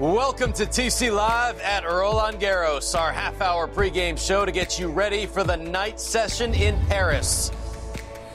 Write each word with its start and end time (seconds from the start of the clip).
Welcome 0.00 0.54
to 0.54 0.64
TC 0.64 1.14
Live 1.14 1.60
at 1.60 1.84
Roland 1.84 2.40
Garros, 2.40 2.98
our 2.98 3.12
half 3.12 3.42
hour 3.42 3.68
pregame 3.68 4.18
show 4.18 4.46
to 4.46 4.50
get 4.50 4.78
you 4.78 4.88
ready 4.88 5.26
for 5.26 5.44
the 5.44 5.56
night 5.56 6.00
session 6.00 6.54
in 6.54 6.80
Paris. 6.86 7.52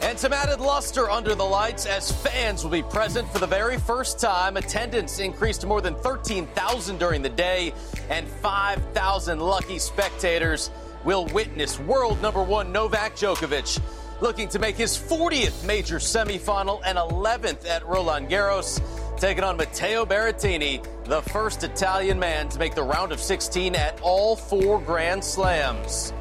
And 0.02 0.20
some 0.20 0.34
added 0.34 0.62
luster 0.62 1.09
under 1.09 1.34
the 1.34 1.44
lights 1.44 1.88
as 1.88 2.12
fans 2.12 2.63
will 2.63 2.70
be 2.70 2.84
present 2.84 3.27
for 3.34 3.40
the 3.40 3.48
very 3.48 3.77
first 3.80 4.20
time. 4.20 4.55
Attendance 4.55 5.18
increased 5.18 5.62
to 5.62 5.68
more 5.68 5.82
than 5.82 5.96
13,000 5.96 6.99
during 6.99 7.23
the 7.23 7.30
day, 7.30 7.74
and 8.12 8.27
5,000 8.27 9.40
lucky 9.40 9.80
spectators 9.80 10.70
will 11.04 11.26
witness 11.26 11.80
world 11.80 12.21
number 12.21 12.44
one 12.44 12.71
Novak 12.71 13.16
Djokovic 13.16 13.82
looking 14.21 14.48
to 14.49 14.60
make 14.60 14.76
his 14.76 14.98
40th 14.98 15.66
major 15.66 15.98
semifinal 15.98 16.82
and 16.85 16.98
11th 16.98 17.68
at 17.68 17.85
Roland 17.85 18.30
Garros 18.30 18.80
taking 19.17 19.44
on 19.44 19.57
Matteo 19.57 20.05
Berrettini, 20.05 20.85
the 21.05 21.23
first 21.23 21.63
Italian 21.63 22.20
man 22.20 22.49
to 22.49 22.59
make 22.59 22.76
the 22.76 22.84
round 22.84 23.12
of 23.12 23.20
16 23.20 23.76
at 23.76 23.99
all 24.02 24.35
four 24.35 24.80
Grand 24.80 25.23
Slams. 25.23 26.13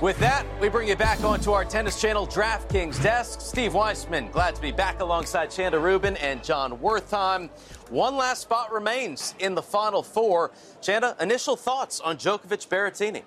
With 0.00 0.18
that, 0.18 0.46
we 0.60 0.70
bring 0.70 0.88
you 0.88 0.96
back 0.96 1.22
onto 1.22 1.52
our 1.52 1.64
Tennis 1.64 2.00
Channel 2.00 2.26
DraftKings 2.26 3.02
desk. 3.02 3.42
Steve 3.42 3.74
Weissman, 3.74 4.30
glad 4.30 4.54
to 4.54 4.62
be 4.62 4.72
back 4.72 5.00
alongside 5.00 5.50
Chanda 5.50 5.78
Rubin 5.78 6.16
and 6.16 6.42
Jon 6.42 6.78
Wertheim. 6.78 7.50
One 7.90 8.16
last 8.16 8.42
spot 8.42 8.72
remains 8.72 9.34
in 9.38 9.54
the 9.54 9.62
Final 9.62 10.02
Four. 10.02 10.50
Chanda, 10.80 11.14
initial 11.20 11.56
thoughts 11.56 12.00
on 12.00 12.16
Djokovic 12.16 12.68
Berrettini? 12.68 13.22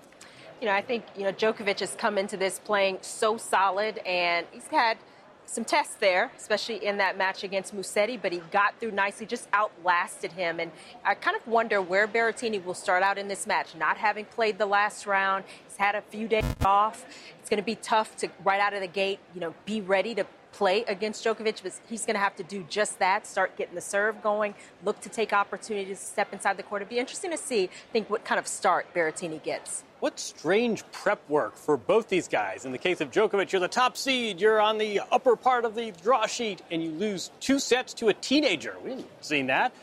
You 0.59 0.67
know, 0.67 0.73
I 0.73 0.81
think, 0.81 1.05
you 1.15 1.23
know, 1.23 1.31
Djokovic 1.31 1.79
has 1.81 1.93
come 1.93 2.17
into 2.17 2.35
this 2.35 2.57
playing 2.59 2.97
so 3.01 3.37
solid, 3.37 3.99
and 3.99 4.47
he's 4.51 4.65
had– 4.67 4.97
some 5.47 5.63
tests 5.63 5.95
there, 5.95 6.31
especially 6.37 6.85
in 6.85 6.97
that 6.97 7.17
match 7.17 7.43
against 7.43 7.75
Musetti, 7.75 8.21
but 8.21 8.31
he 8.31 8.39
got 8.51 8.79
through 8.79 8.91
nicely, 8.91 9.25
just 9.25 9.47
outlasted 9.53 10.33
him. 10.33 10.59
And 10.59 10.71
I 11.03 11.15
kind 11.15 11.37
of 11.37 11.47
wonder 11.47 11.81
where 11.81 12.07
Berrettini 12.07 12.63
will 12.63 12.73
start 12.73 13.01
out 13.01 13.17
in 13.17 13.27
this 13.29 13.47
match, 13.47 13.73
not 13.73 13.97
having 13.97 14.25
played 14.25 14.57
the 14.57 14.65
last 14.65 15.07
round. 15.07 15.45
He's 15.67 15.77
had 15.77 15.95
a 15.95 16.01
few 16.01 16.27
days 16.27 16.43
off. 16.65 17.05
It's 17.39 17.49
going 17.49 17.61
to 17.61 17.65
be 17.65 17.75
tough 17.75 18.15
to 18.17 18.29
right 18.43 18.59
out 18.59 18.73
of 18.73 18.81
the 18.81 18.87
gate, 18.87 19.19
you 19.33 19.39
know, 19.39 19.55
be 19.65 19.79
ready 19.79 20.13
to 20.15 20.25
play 20.51 20.83
against 20.83 21.23
Djokovic, 21.23 21.63
but 21.63 21.73
he's 21.87 22.05
going 22.05 22.15
to 22.15 22.19
have 22.19 22.35
to 22.35 22.43
do 22.43 22.65
just 22.67 22.99
that, 22.99 23.25
start 23.25 23.55
getting 23.55 23.75
the 23.75 23.81
serve 23.81 24.21
going, 24.21 24.53
look 24.83 24.99
to 25.01 25.09
take 25.09 25.31
opportunities 25.31 25.99
to 25.99 26.05
step 26.05 26.33
inside 26.33 26.57
the 26.57 26.63
court. 26.63 26.81
It'd 26.81 26.89
be 26.89 26.99
interesting 26.99 27.31
to 27.31 27.37
see, 27.37 27.69
think, 27.93 28.09
what 28.09 28.25
kind 28.25 28.39
of 28.39 28.47
start 28.47 28.93
Berrettini 28.93 29.41
gets. 29.41 29.83
What 29.99 30.19
strange 30.19 30.83
prep 30.91 31.27
work 31.27 31.55
for 31.55 31.75
both 31.75 32.07
these 32.07 32.27
guys. 32.27 32.65
In 32.65 32.71
the 32.71 32.77
case 32.77 33.01
of 33.01 33.09
Djokovic, 33.09 33.51
you're 33.51 33.59
the 33.59 33.67
top 33.67 33.97
seed, 33.97 34.39
you're 34.39 34.61
on 34.61 34.77
the 34.77 35.01
upper 35.11 35.35
part 35.35 35.65
of 35.65 35.73
the 35.73 35.91
draw 36.03 36.27
sheet, 36.27 36.61
and 36.69 36.83
you 36.83 36.91
lose 36.91 37.31
two 37.39 37.57
sets 37.57 37.95
to 37.95 38.09
a 38.09 38.13
teenager. 38.13 38.75
We 38.83 38.91
haven't 38.91 39.07
see 39.21 39.41
that. 39.43 39.73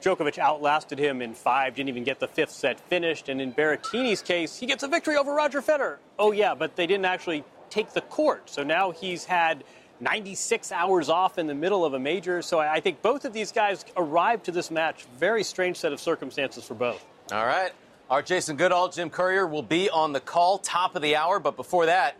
Djokovic 0.00 0.38
outlasted 0.38 0.98
him 0.98 1.20
in 1.20 1.34
five, 1.34 1.74
didn't 1.74 1.90
even 1.90 2.04
get 2.04 2.18
the 2.18 2.28
fifth 2.28 2.52
set 2.52 2.80
finished. 2.80 3.28
And 3.28 3.42
in 3.42 3.52
Berrettini's 3.52 4.22
case, 4.22 4.56
he 4.56 4.64
gets 4.64 4.84
a 4.84 4.88
victory 4.88 5.16
over 5.16 5.34
Roger 5.34 5.60
Federer. 5.60 5.96
Oh, 6.18 6.32
yeah, 6.32 6.54
but 6.54 6.76
they 6.76 6.86
didn't 6.86 7.04
actually 7.04 7.44
take 7.68 7.92
the 7.92 8.00
court. 8.00 8.48
So 8.48 8.62
now 8.62 8.92
he's 8.92 9.26
had 9.26 9.64
96 10.00 10.72
hours 10.72 11.10
off 11.10 11.36
in 11.36 11.46
the 11.46 11.54
middle 11.54 11.84
of 11.84 11.92
a 11.92 11.98
major. 11.98 12.40
So 12.40 12.58
I 12.58 12.80
think 12.80 13.02
both 13.02 13.26
of 13.26 13.34
these 13.34 13.52
guys 13.52 13.84
arrived 13.98 14.44
to 14.44 14.52
this 14.52 14.70
match. 14.70 15.04
Very 15.18 15.42
strange 15.42 15.76
set 15.76 15.92
of 15.92 16.00
circumstances 16.00 16.64
for 16.64 16.74
both. 16.74 17.04
All 17.32 17.44
right. 17.44 17.72
Our 18.10 18.22
Jason 18.22 18.56
Goodall, 18.56 18.88
Jim 18.88 19.10
Courier 19.10 19.46
will 19.46 19.62
be 19.62 19.90
on 19.90 20.14
the 20.14 20.20
call 20.20 20.56
top 20.56 20.96
of 20.96 21.02
the 21.02 21.14
hour. 21.14 21.38
But 21.38 21.56
before 21.56 21.84
that, 21.86 22.16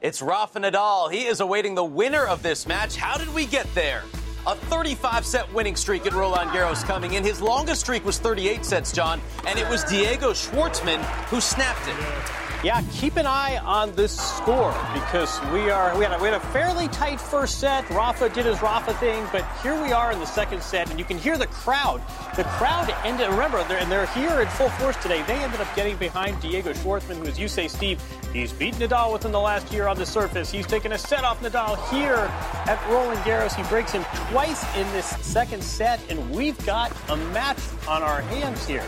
it's 0.00 0.20
Rafa 0.20 0.58
Nadal. 0.58 1.12
He 1.12 1.26
is 1.26 1.38
awaiting 1.38 1.76
the 1.76 1.84
winner 1.84 2.26
of 2.26 2.42
this 2.42 2.66
match. 2.66 2.96
How 2.96 3.16
did 3.16 3.32
we 3.32 3.46
get 3.46 3.72
there? 3.72 4.02
A 4.48 4.56
35 4.56 5.24
set 5.24 5.52
winning 5.54 5.76
streak 5.76 6.06
at 6.06 6.12
Roland 6.12 6.50
Garros 6.50 6.82
coming 6.82 7.14
in. 7.14 7.22
His 7.22 7.40
longest 7.40 7.82
streak 7.82 8.04
was 8.04 8.18
38 8.18 8.64
sets, 8.64 8.90
John, 8.90 9.20
and 9.46 9.60
it 9.60 9.68
was 9.68 9.84
Diego 9.84 10.32
Schwartzman 10.32 11.00
who 11.26 11.40
snapped 11.40 11.86
it. 11.86 12.47
Yeah, 12.64 12.82
keep 12.90 13.16
an 13.16 13.26
eye 13.26 13.58
on 13.58 13.92
this 13.92 14.18
score 14.18 14.74
because 14.92 15.40
we 15.52 15.70
are 15.70 15.96
we 15.96 16.04
had 16.04 16.18
a, 16.18 16.20
we 16.20 16.26
had 16.26 16.34
a 16.34 16.40
fairly 16.46 16.88
tight 16.88 17.20
first 17.20 17.60
set. 17.60 17.88
Rafa 17.88 18.28
did 18.30 18.46
his 18.46 18.60
Rafa 18.60 18.94
thing, 18.94 19.24
but 19.30 19.46
here 19.62 19.80
we 19.80 19.92
are 19.92 20.10
in 20.10 20.18
the 20.18 20.26
second 20.26 20.60
set, 20.60 20.90
and 20.90 20.98
you 20.98 21.04
can 21.04 21.18
hear 21.18 21.38
the 21.38 21.46
crowd. 21.46 22.02
The 22.34 22.42
crowd 22.42 22.92
ended. 23.04 23.28
Remember, 23.28 23.62
they're, 23.68 23.78
and 23.78 23.92
they're 23.92 24.06
here 24.06 24.40
in 24.40 24.48
full 24.48 24.70
force 24.70 24.96
today. 24.96 25.22
They 25.22 25.36
ended 25.36 25.60
up 25.60 25.72
getting 25.76 25.96
behind 25.98 26.40
Diego 26.40 26.72
Schwartzman, 26.72 27.18
who, 27.18 27.26
as 27.26 27.38
you 27.38 27.46
say, 27.46 27.68
Steve, 27.68 28.02
he's 28.32 28.52
beaten 28.52 28.80
Nadal 28.80 29.12
within 29.12 29.30
the 29.30 29.38
last 29.38 29.72
year 29.72 29.86
on 29.86 29.96
the 29.96 30.06
surface. 30.06 30.50
He's 30.50 30.66
taken 30.66 30.90
a 30.90 30.98
set 30.98 31.22
off 31.22 31.40
Nadal 31.40 31.76
here 31.90 32.28
at 32.66 32.84
Roland 32.90 33.20
Garros. 33.20 33.54
He 33.54 33.62
breaks 33.68 33.92
him 33.92 34.04
twice 34.30 34.64
in 34.76 34.90
this 34.90 35.06
second 35.24 35.62
set, 35.62 36.00
and 36.10 36.28
we've 36.32 36.58
got 36.66 36.92
a 37.08 37.16
match 37.16 37.60
on 37.86 38.02
our 38.02 38.20
hands 38.22 38.66
here. 38.66 38.82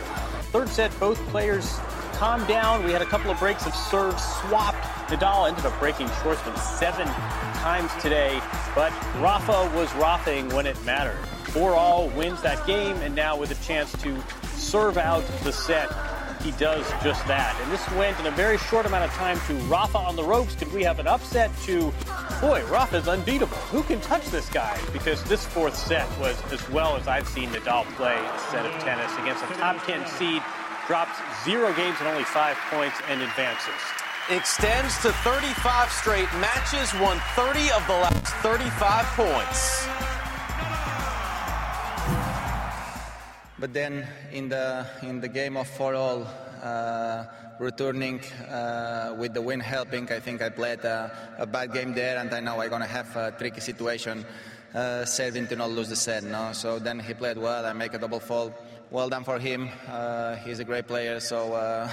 Third 0.51 0.69
set, 0.69 0.91
both 0.99 1.19
players 1.29 1.79
calmed 2.21 2.47
down. 2.47 2.85
We 2.85 2.93
had 2.93 3.01
a 3.01 3.07
couple 3.07 3.31
of 3.31 3.39
breaks 3.39 3.65
of 3.65 3.75
serve 3.75 4.21
swapped. 4.21 4.77
Nadal 5.09 5.49
ended 5.49 5.65
up 5.65 5.79
breaking 5.81 6.07
Schwartzman 6.09 6.55
seven 6.59 7.07
times 7.63 7.91
today, 8.03 8.43
but 8.75 8.93
Rafa 9.23 9.75
was 9.75 9.91
Rafing 9.95 10.55
when 10.55 10.67
it 10.67 10.77
mattered. 10.85 11.17
Four 11.45 11.75
all 11.77 12.11
wins 12.11 12.43
that 12.43 12.67
game, 12.67 12.95
and 12.99 13.15
now 13.15 13.39
with 13.39 13.51
a 13.53 13.65
chance 13.65 13.91
to 14.03 14.23
serve 14.53 14.99
out 14.99 15.25
the 15.45 15.51
set, 15.51 15.91
he 16.43 16.51
does 16.53 16.87
just 17.03 17.27
that. 17.27 17.59
And 17.63 17.73
this 17.73 17.91
went 17.93 18.21
in 18.21 18.27
a 18.27 18.33
very 18.33 18.59
short 18.59 18.85
amount 18.85 19.05
of 19.05 19.11
time 19.13 19.41
to 19.47 19.55
Rafa 19.65 19.97
on 19.97 20.15
the 20.15 20.23
ropes. 20.23 20.55
Could 20.55 20.75
we 20.75 20.83
have 20.83 20.99
an 20.99 21.07
upset 21.07 21.51
to, 21.63 21.91
boy, 22.43 22.63
Rafa's 22.67 23.09
unbeatable. 23.09 23.57
Who 23.73 23.83
can 23.83 23.99
touch 24.03 24.27
this 24.27 24.51
guy? 24.51 24.79
Because 24.93 25.25
this 25.25 25.47
fourth 25.47 25.75
set 25.75 26.07
was 26.19 26.37
as 26.53 26.69
well 26.69 26.97
as 26.97 27.09
I've 27.09 27.27
seen 27.27 27.49
Nadal 27.49 27.87
play 27.97 28.19
a 28.19 28.39
set 28.51 28.67
of 28.67 28.73
tennis 28.83 29.11
against 29.21 29.43
a 29.43 29.55
top 29.55 29.83
10 29.87 30.07
seed 30.07 30.43
drops 30.91 31.23
zero 31.45 31.73
games 31.75 31.95
and 32.01 32.09
only 32.09 32.25
five 32.25 32.57
points 32.69 32.97
and 33.09 33.23
advances. 33.23 33.81
Extends 34.29 34.93
to 35.03 35.13
35 35.23 35.89
straight 35.89 36.33
matches, 36.41 36.93
won 36.95 37.17
30 37.37 37.71
of 37.71 37.87
the 37.87 37.93
last 37.93 38.27
35 38.43 39.05
points. 39.15 39.87
But 43.61 43.73
then 43.73 44.05
in 44.33 44.49
the 44.49 44.85
in 45.03 45.21
the 45.21 45.29
game 45.29 45.57
of 45.57 45.69
four 45.69 45.95
all, 45.95 46.27
uh, 46.61 47.25
returning 47.61 48.19
uh, 48.51 49.15
with 49.17 49.33
the 49.33 49.43
win 49.43 49.61
helping, 49.61 50.11
I 50.11 50.19
think 50.19 50.43
I 50.43 50.49
played 50.49 50.81
a, 50.81 51.13
a, 51.39 51.47
bad 51.47 51.73
game 51.73 51.95
there, 51.95 52.19
and 52.19 52.35
I 52.35 52.41
know 52.41 52.61
I'm 52.61 52.69
gonna 52.69 52.87
have 52.87 53.15
a 53.15 53.31
tricky 53.31 53.61
situation 53.61 54.27
uh, 54.75 55.05
serving 55.05 55.47
to 55.49 55.55
not 55.55 55.71
lose 55.71 55.89
the 55.89 55.95
set. 55.95 56.25
No, 56.25 56.53
so 56.53 56.81
then 56.81 56.99
he 56.99 57.15
played 57.15 57.39
well. 57.39 57.65
I 57.65 57.75
make 57.75 57.95
a 57.95 57.99
double 57.99 58.19
fault 58.19 58.55
well 58.91 59.09
done 59.09 59.25
for 59.25 59.39
him. 59.39 59.69
Uh, 59.89 60.37
he's 60.37 60.59
a 60.59 60.65
great 60.65 60.87
player, 60.87 61.21
so 61.21 61.55
uh, 61.55 61.89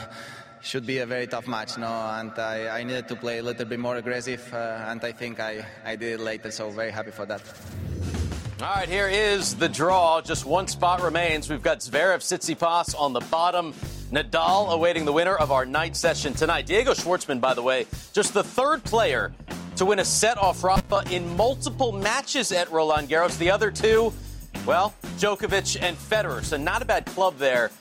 should 0.61 0.85
be 0.85 0.99
a 0.99 1.05
very 1.05 1.27
tough 1.27 1.47
match. 1.47 1.77
No, 1.77 1.87
and 1.87 2.31
I, 2.37 2.79
I 2.79 2.83
needed 2.83 3.07
to 3.09 3.15
play 3.15 3.37
a 3.39 3.43
little 3.43 3.65
bit 3.65 3.79
more 3.79 3.97
aggressive, 3.97 4.51
uh, 4.53 4.85
and 4.87 5.03
I 5.03 5.11
think 5.11 5.39
I, 5.39 5.65
I 5.85 5.95
did 5.95 6.19
it 6.19 6.23
later. 6.23 6.51
So 6.51 6.69
very 6.69 6.91
happy 6.91 7.11
for 7.11 7.25
that. 7.25 7.41
All 8.59 8.73
right, 8.75 8.89
here 8.89 9.07
is 9.07 9.55
the 9.55 9.69
draw. 9.69 10.19
Just 10.21 10.45
one 10.45 10.67
spot 10.67 11.03
remains. 11.03 11.47
We've 11.47 11.61
got 11.61 11.79
Zverev 11.79 12.19
Tsitsipas 12.19 12.99
on 12.99 13.13
the 13.13 13.19
bottom. 13.19 13.73
Nadal 14.11 14.71
awaiting 14.71 15.05
the 15.05 15.13
winner 15.13 15.35
of 15.35 15.51
our 15.51 15.65
night 15.65 15.95
session 15.95 16.33
tonight. 16.33 16.65
Diego 16.65 16.93
Schwartzman, 16.93 17.39
by 17.39 17.53
the 17.53 17.61
way, 17.61 17.85
just 18.13 18.33
the 18.33 18.43
third 18.43 18.83
player 18.83 19.31
to 19.75 19.85
win 19.85 19.99
a 19.99 20.05
set 20.05 20.39
off 20.39 20.63
Rafa 20.63 21.03
in 21.11 21.37
multiple 21.37 21.91
matches 21.91 22.51
at 22.51 22.71
Roland 22.71 23.09
Garros. 23.09 23.37
The 23.37 23.51
other 23.51 23.69
two 23.69 24.11
well, 24.67 24.93
Djokovic 25.17 25.81
and 25.81 25.95
Federer, 25.97 26.43
so 26.43 26.57
not 26.57 26.81
a 26.81 26.85
bad 26.85 27.05
club 27.05 27.37
there. 27.37 27.71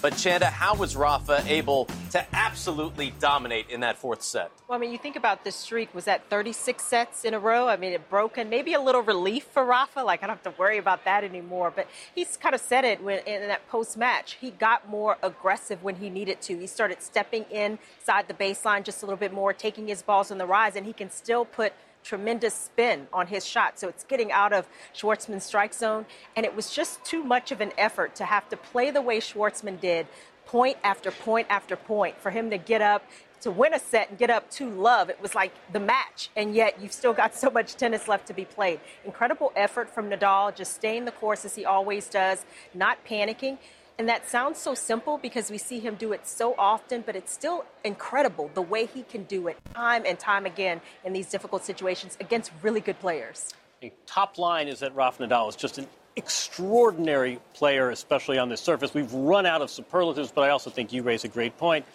But 0.00 0.16
Chanda, 0.16 0.46
how 0.46 0.76
was 0.76 0.94
Rafa 0.94 1.42
able 1.48 1.86
to 2.10 2.24
absolutely 2.32 3.12
dominate 3.18 3.70
in 3.70 3.80
that 3.80 3.96
fourth 3.96 4.22
set? 4.22 4.52
Well, 4.68 4.76
I 4.76 4.80
mean, 4.80 4.92
you 4.92 4.98
think 4.98 5.16
about 5.16 5.42
this 5.42 5.56
streak. 5.56 5.92
Was 5.94 6.04
that 6.04 6.28
36 6.30 6.84
sets 6.84 7.24
in 7.24 7.34
a 7.34 7.40
row? 7.40 7.66
I 7.66 7.76
mean, 7.76 7.92
it 7.92 8.08
broken. 8.08 8.48
Maybe 8.48 8.74
a 8.74 8.80
little 8.80 9.00
relief 9.00 9.44
for 9.44 9.64
Rafa. 9.64 10.00
Like, 10.00 10.22
I 10.22 10.26
don't 10.28 10.36
have 10.36 10.54
to 10.54 10.58
worry 10.60 10.78
about 10.78 11.04
that 11.06 11.24
anymore. 11.24 11.72
But 11.74 11.88
he's 12.14 12.36
kind 12.36 12.54
of 12.54 12.60
said 12.60 12.84
it 12.84 13.02
when, 13.02 13.20
in 13.26 13.48
that 13.48 13.66
post 13.68 13.96
match. 13.96 14.36
He 14.40 14.50
got 14.50 14.88
more 14.88 15.16
aggressive 15.22 15.82
when 15.82 15.96
he 15.96 16.10
needed 16.10 16.42
to. 16.42 16.58
He 16.58 16.66
started 16.66 17.02
stepping 17.02 17.44
inside 17.50 18.28
the 18.28 18.34
baseline 18.34 18.84
just 18.84 19.02
a 19.02 19.06
little 19.06 19.18
bit 19.18 19.32
more, 19.32 19.52
taking 19.52 19.88
his 19.88 20.02
balls 20.02 20.30
on 20.30 20.36
the 20.38 20.46
rise, 20.46 20.76
and 20.76 20.84
he 20.84 20.92
can 20.92 21.10
still 21.10 21.44
put 21.46 21.72
tremendous 22.06 22.54
spin 22.54 23.08
on 23.12 23.26
his 23.26 23.44
shot. 23.44 23.78
So 23.78 23.88
it's 23.88 24.04
getting 24.04 24.30
out 24.32 24.52
of 24.52 24.68
Schwartzman's 24.94 25.44
strike 25.44 25.74
zone. 25.74 26.06
And 26.36 26.46
it 26.46 26.54
was 26.54 26.70
just 26.70 27.04
too 27.04 27.24
much 27.24 27.50
of 27.50 27.60
an 27.60 27.72
effort 27.76 28.14
to 28.16 28.24
have 28.24 28.48
to 28.50 28.56
play 28.56 28.90
the 28.90 29.02
way 29.02 29.18
Schwartzman 29.18 29.80
did, 29.80 30.06
point 30.46 30.76
after 30.84 31.10
point 31.10 31.48
after 31.50 31.74
point, 31.74 32.18
for 32.20 32.30
him 32.30 32.50
to 32.50 32.58
get 32.58 32.80
up, 32.80 33.02
to 33.40 33.50
win 33.50 33.74
a 33.74 33.78
set 33.78 34.10
and 34.10 34.18
get 34.18 34.30
up 34.30 34.50
to 34.50 34.70
love. 34.70 35.10
It 35.10 35.20
was 35.20 35.34
like 35.34 35.52
the 35.72 35.80
match, 35.80 36.30
and 36.36 36.54
yet 36.54 36.80
you've 36.80 36.92
still 36.92 37.12
got 37.12 37.34
so 37.34 37.50
much 37.50 37.74
tennis 37.74 38.08
left 38.08 38.26
to 38.28 38.34
be 38.34 38.44
played. 38.44 38.80
Incredible 39.04 39.52
effort 39.54 39.90
from 39.90 40.08
Nadal, 40.08 40.54
just 40.54 40.74
staying 40.74 41.04
the 41.04 41.12
course 41.12 41.44
as 41.44 41.54
he 41.54 41.64
always 41.64 42.08
does, 42.08 42.44
not 42.74 43.04
panicking. 43.04 43.58
And 43.98 44.08
that 44.10 44.28
sounds 44.28 44.58
so 44.58 44.74
simple 44.74 45.16
because 45.16 45.50
we 45.50 45.56
see 45.56 45.80
him 45.80 45.94
do 45.94 46.12
it 46.12 46.26
so 46.26 46.54
often, 46.58 47.02
but 47.06 47.16
it's 47.16 47.32
still 47.32 47.64
incredible 47.82 48.50
the 48.52 48.60
way 48.60 48.86
he 48.86 49.02
can 49.02 49.24
do 49.24 49.48
it 49.48 49.56
time 49.74 50.02
and 50.04 50.18
time 50.18 50.44
again 50.44 50.82
in 51.04 51.14
these 51.14 51.30
difficult 51.30 51.64
situations 51.64 52.16
against 52.20 52.52
really 52.62 52.80
good 52.80 53.00
players. 53.00 53.54
The 53.80 53.92
top 54.06 54.36
line 54.36 54.68
is 54.68 54.80
that 54.80 54.94
Rafa 54.94 55.26
Nadal 55.26 55.48
is 55.48 55.56
just 55.56 55.78
an 55.78 55.86
extraordinary 56.14 57.38
player, 57.54 57.90
especially 57.90 58.38
on 58.38 58.50
this 58.50 58.60
surface. 58.60 58.92
We've 58.92 59.12
run 59.12 59.46
out 59.46 59.62
of 59.62 59.70
superlatives, 59.70 60.30
but 60.30 60.42
I 60.42 60.50
also 60.50 60.68
think 60.68 60.92
you 60.92 61.02
raise 61.02 61.24
a 61.24 61.28
great 61.28 61.56
point. 61.56 61.86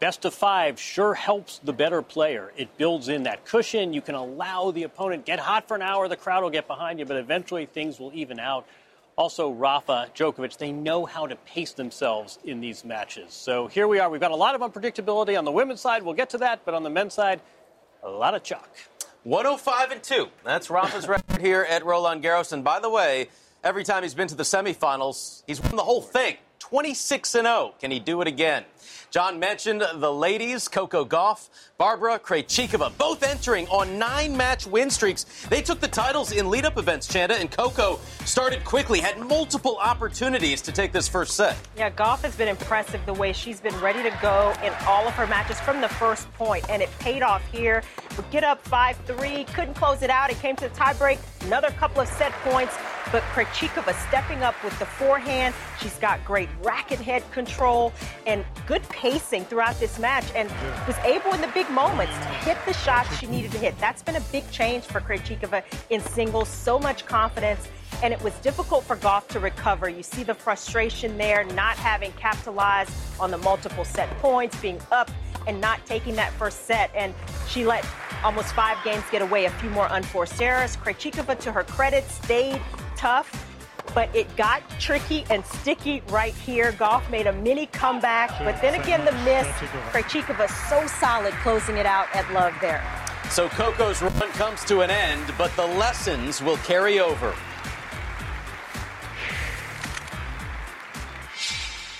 Best 0.00 0.24
of 0.24 0.34
five 0.34 0.80
sure 0.80 1.14
helps 1.14 1.58
the 1.58 1.72
better 1.72 2.02
player. 2.02 2.52
It 2.56 2.76
builds 2.76 3.08
in 3.08 3.24
that 3.24 3.44
cushion. 3.44 3.92
You 3.92 4.00
can 4.00 4.16
allow 4.16 4.72
the 4.72 4.82
opponent 4.82 5.24
get 5.24 5.38
hot 5.38 5.68
for 5.68 5.76
an 5.76 5.82
hour. 5.82 6.08
The 6.08 6.16
crowd 6.16 6.42
will 6.42 6.50
get 6.50 6.66
behind 6.66 6.98
you, 6.98 7.04
but 7.04 7.16
eventually 7.16 7.66
things 7.66 8.00
will 8.00 8.10
even 8.12 8.40
out. 8.40 8.66
Also, 9.16 9.50
Rafa, 9.50 10.08
Djokovic, 10.14 10.58
they 10.58 10.72
know 10.72 11.04
how 11.04 11.26
to 11.26 11.36
pace 11.36 11.72
themselves 11.72 12.38
in 12.44 12.60
these 12.60 12.84
matches. 12.84 13.32
So 13.32 13.68
here 13.68 13.86
we 13.86 14.00
are. 14.00 14.10
We've 14.10 14.20
got 14.20 14.32
a 14.32 14.36
lot 14.36 14.56
of 14.56 14.60
unpredictability 14.60 15.38
on 15.38 15.44
the 15.44 15.52
women's 15.52 15.80
side. 15.80 16.02
We'll 16.02 16.14
get 16.14 16.30
to 16.30 16.38
that, 16.38 16.64
but 16.64 16.74
on 16.74 16.82
the 16.82 16.90
men's 16.90 17.14
side, 17.14 17.40
a 18.02 18.10
lot 18.10 18.34
of 18.34 18.42
chalk. 18.42 18.68
105 19.22 19.92
and 19.92 20.02
2. 20.02 20.26
That's 20.44 20.68
Rafa's 20.68 21.06
record 21.08 21.40
here 21.40 21.62
at 21.62 21.84
Roland 21.84 22.24
Garros. 22.24 22.52
And 22.52 22.64
by 22.64 22.80
the 22.80 22.90
way, 22.90 23.28
every 23.62 23.84
time 23.84 24.02
he's 24.02 24.14
been 24.14 24.28
to 24.28 24.34
the 24.34 24.42
semifinals, 24.42 25.44
he's 25.46 25.62
won 25.62 25.76
the 25.76 25.84
whole 25.84 26.02
thing. 26.02 26.36
26 26.68 27.34
and 27.34 27.46
0. 27.46 27.74
Can 27.78 27.90
he 27.90 28.00
do 28.00 28.22
it 28.22 28.26
again? 28.26 28.64
John 29.10 29.38
mentioned 29.38 29.84
the 29.96 30.12
ladies, 30.12 30.66
Coco 30.66 31.04
Gauff, 31.04 31.48
Barbara 31.76 32.18
Krejcikova, 32.18 32.96
both 32.96 33.22
entering 33.22 33.68
on 33.68 33.98
nine-match 33.98 34.66
win 34.66 34.90
streaks. 34.90 35.24
They 35.50 35.60
took 35.60 35.78
the 35.78 35.88
titles 35.88 36.32
in 36.32 36.50
lead-up 36.50 36.78
events, 36.78 37.06
Chanda, 37.06 37.36
and 37.36 37.50
Coco 37.50 38.00
started 38.24 38.64
quickly, 38.64 38.98
had 38.98 39.20
multiple 39.20 39.76
opportunities 39.76 40.62
to 40.62 40.72
take 40.72 40.90
this 40.90 41.06
first 41.06 41.36
set. 41.36 41.56
Yeah, 41.76 41.90
Gauff 41.90 42.22
has 42.22 42.34
been 42.34 42.48
impressive 42.48 43.04
the 43.06 43.14
way 43.14 43.32
she's 43.32 43.60
been 43.60 43.78
ready 43.80 44.02
to 44.02 44.18
go 44.20 44.52
in 44.64 44.72
all 44.86 45.06
of 45.06 45.12
her 45.14 45.26
matches 45.26 45.60
from 45.60 45.80
the 45.82 45.88
first 45.88 46.32
point, 46.32 46.68
and 46.70 46.82
it 46.82 46.88
paid 46.98 47.22
off 47.22 47.46
here. 47.52 47.82
Would 48.16 48.30
get 48.30 48.42
up 48.42 48.64
5-3, 48.64 49.46
couldn't 49.54 49.74
close 49.74 50.02
it 50.02 50.10
out. 50.10 50.30
It 50.30 50.40
came 50.40 50.56
to 50.56 50.68
the 50.68 50.74
tiebreak, 50.74 51.18
another 51.44 51.70
couple 51.70 52.00
of 52.00 52.08
set 52.08 52.32
points, 52.42 52.74
but 53.14 53.22
Krejcikova 53.32 53.94
stepping 54.08 54.42
up 54.42 54.56
with 54.64 54.76
the 54.80 54.86
forehand. 54.86 55.54
She's 55.80 55.94
got 55.98 56.24
great 56.24 56.48
racket 56.64 56.98
head 56.98 57.22
control 57.30 57.92
and 58.26 58.44
good 58.66 58.82
pacing 58.88 59.44
throughout 59.44 59.78
this 59.78 60.00
match 60.00 60.24
and 60.34 60.50
was 60.88 60.98
able 61.04 61.32
in 61.32 61.40
the 61.40 61.50
big 61.54 61.70
moments 61.70 62.12
to 62.12 62.24
hit 62.24 62.58
the 62.66 62.72
shots 62.72 63.16
she 63.16 63.28
needed 63.28 63.52
to 63.52 63.58
hit. 63.58 63.78
That's 63.78 64.02
been 64.02 64.16
a 64.16 64.20
big 64.32 64.50
change 64.50 64.82
for 64.82 65.00
Krejcikova 65.00 65.62
in 65.90 66.00
singles. 66.00 66.48
So 66.48 66.76
much 66.76 67.06
confidence. 67.06 67.68
And 68.02 68.12
it 68.12 68.20
was 68.20 68.34
difficult 68.40 68.82
for 68.82 68.96
Gauff 68.96 69.28
to 69.28 69.38
recover. 69.38 69.88
You 69.88 70.02
see 70.02 70.24
the 70.24 70.34
frustration 70.34 71.16
there, 71.16 71.44
not 71.44 71.76
having 71.76 72.10
capitalized 72.14 72.90
on 73.20 73.30
the 73.30 73.38
multiple 73.38 73.84
set 73.84 74.10
points, 74.18 74.60
being 74.60 74.80
up 74.90 75.08
and 75.46 75.60
not 75.60 75.86
taking 75.86 76.16
that 76.16 76.32
first 76.32 76.66
set. 76.66 76.90
And 76.96 77.14
she 77.48 77.64
let 77.64 77.86
almost 78.24 78.54
five 78.54 78.76
games 78.82 79.04
get 79.12 79.22
away, 79.22 79.44
a 79.44 79.50
few 79.50 79.70
more 79.70 79.86
unforced 79.92 80.42
errors. 80.42 80.76
Krejcikova, 80.76 81.38
to 81.38 81.52
her 81.52 81.62
credit, 81.62 82.02
stayed 82.10 82.60
tough 83.04 83.28
but 83.94 84.08
it 84.16 84.26
got 84.34 84.62
tricky 84.80 85.24
and 85.30 85.44
sticky 85.44 86.02
right 86.08 86.34
here. 86.34 86.72
Gauff 86.72 87.08
made 87.10 87.26
a 87.26 87.32
mini 87.32 87.66
comeback, 87.66 88.30
but 88.40 88.60
then 88.62 88.80
again, 88.80 89.04
the 89.04 89.12
miss. 89.24 89.46
Krejcikova 89.92 90.48
so 90.68 90.86
solid 90.86 91.32
closing 91.34 91.76
it 91.76 91.86
out 91.86 92.08
at 92.14 92.30
love 92.32 92.54
there. 92.62 92.82
So 93.30 93.48
Coco's 93.50 94.02
run 94.02 94.30
comes 94.32 94.64
to 94.64 94.80
an 94.80 94.90
end, 94.90 95.32
but 95.38 95.54
the 95.54 95.66
lessons 95.66 96.42
will 96.42 96.56
carry 96.58 96.98
over. 96.98 97.34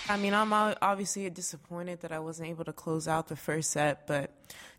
I 0.08 0.16
mean, 0.16 0.34
I'm 0.34 0.52
obviously 0.52 1.28
disappointed 1.30 2.00
that 2.00 2.12
I 2.12 2.18
wasn't 2.18 2.48
able 2.48 2.64
to 2.64 2.72
close 2.72 3.06
out 3.06 3.28
the 3.28 3.36
first 3.36 3.70
set, 3.70 4.06
but 4.06 4.30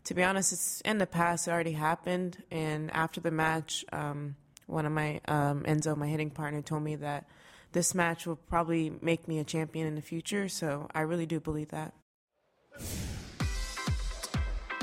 to 0.04 0.14
be 0.14 0.22
honest, 0.22 0.52
it's 0.52 0.80
in 0.82 0.98
the 0.98 1.06
past. 1.06 1.48
It 1.48 1.52
already 1.52 1.72
happened, 1.72 2.42
and 2.50 2.90
after 2.92 3.20
the 3.20 3.30
match, 3.30 3.84
um, 3.92 4.36
one 4.66 4.86
of 4.86 4.92
my 4.92 5.20
um, 5.28 5.62
Enzo, 5.62 5.96
my 5.96 6.06
hitting 6.06 6.30
partner, 6.30 6.62
told 6.62 6.82
me 6.82 6.96
that 6.96 7.26
this 7.72 7.94
match 7.94 8.26
will 8.26 8.36
probably 8.36 8.92
make 9.00 9.28
me 9.28 9.38
a 9.38 9.44
champion 9.44 9.86
in 9.86 9.94
the 9.94 10.02
future. 10.02 10.48
So 10.48 10.88
I 10.94 11.02
really 11.02 11.26
do 11.26 11.40
believe 11.40 11.68
that. 11.68 11.94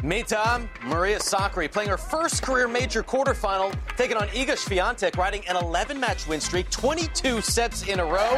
Meantime, 0.03 0.69
Maria 0.83 1.17
Sakkari 1.17 1.71
playing 1.71 1.89
her 1.89 1.97
first 1.97 2.43
career 2.43 2.67
major 2.67 3.01
quarterfinal, 3.01 3.73
taking 3.95 4.17
on 4.17 4.27
Iga 4.29 4.57
Swiatek, 4.57 5.15
riding 5.15 5.47
an 5.47 5.55
11-match 5.55 6.27
win 6.27 6.41
streak, 6.41 6.69
22 6.69 7.39
sets 7.39 7.87
in 7.87 8.01
a 8.01 8.05
row. 8.05 8.33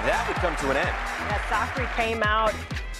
That 0.00 0.24
would 0.26 0.38
come 0.38 0.56
to 0.56 0.70
an 0.70 0.78
end. 0.78 0.88
Yeah, 0.88 1.38
Sakkari 1.50 1.94
came 1.94 2.22
out 2.22 2.54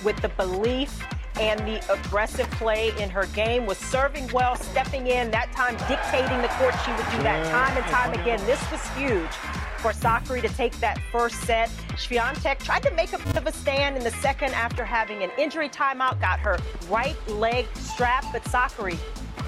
with 0.05 0.21
the 0.21 0.29
belief 0.29 1.03
and 1.41 1.61
the 1.61 1.81
aggressive 1.93 2.49
play 2.53 2.93
in 3.01 3.11
her 3.11 3.27
game 3.27 3.67
was 3.67 3.79
serving 3.79 4.29
well, 4.33 4.57
stepping 4.57 5.09
in, 5.09 5.31
that 5.31 5.53
time 5.53 5.77
dictating 5.89 6.41
the 6.43 6.49
court. 6.49 6.75
She 6.85 6.91
would 6.93 7.11
do 7.11 7.23
that 7.25 7.45
time 7.51 7.77
and 7.77 7.87
time 7.87 8.13
again. 8.13 8.45
This 8.47 8.61
was 8.71 8.81
huge 8.97 9.31
for 9.79 9.93
Sakkari 9.93 10.41
to 10.41 10.49
take 10.49 10.73
that 10.81 10.99
first 11.13 11.41
set. 11.43 11.69
Swiatek 11.91 12.59
tried 12.61 12.83
to 12.85 12.91
make 12.93 13.13
a 13.13 13.19
bit 13.19 13.37
of 13.37 13.47
a 13.47 13.53
stand 13.53 13.97
in 13.97 14.05
the 14.05 14.13
second 14.13 14.55
after 14.55 14.85
having 14.85 15.23
an 15.23 15.31
injury 15.37 15.69
timeout, 15.69 16.21
got 16.21 16.41
her 16.41 16.59
right 16.89 17.17
leg 17.29 17.67
strapped, 17.75 18.29
but 18.33 18.43
Sakkari 18.45 18.97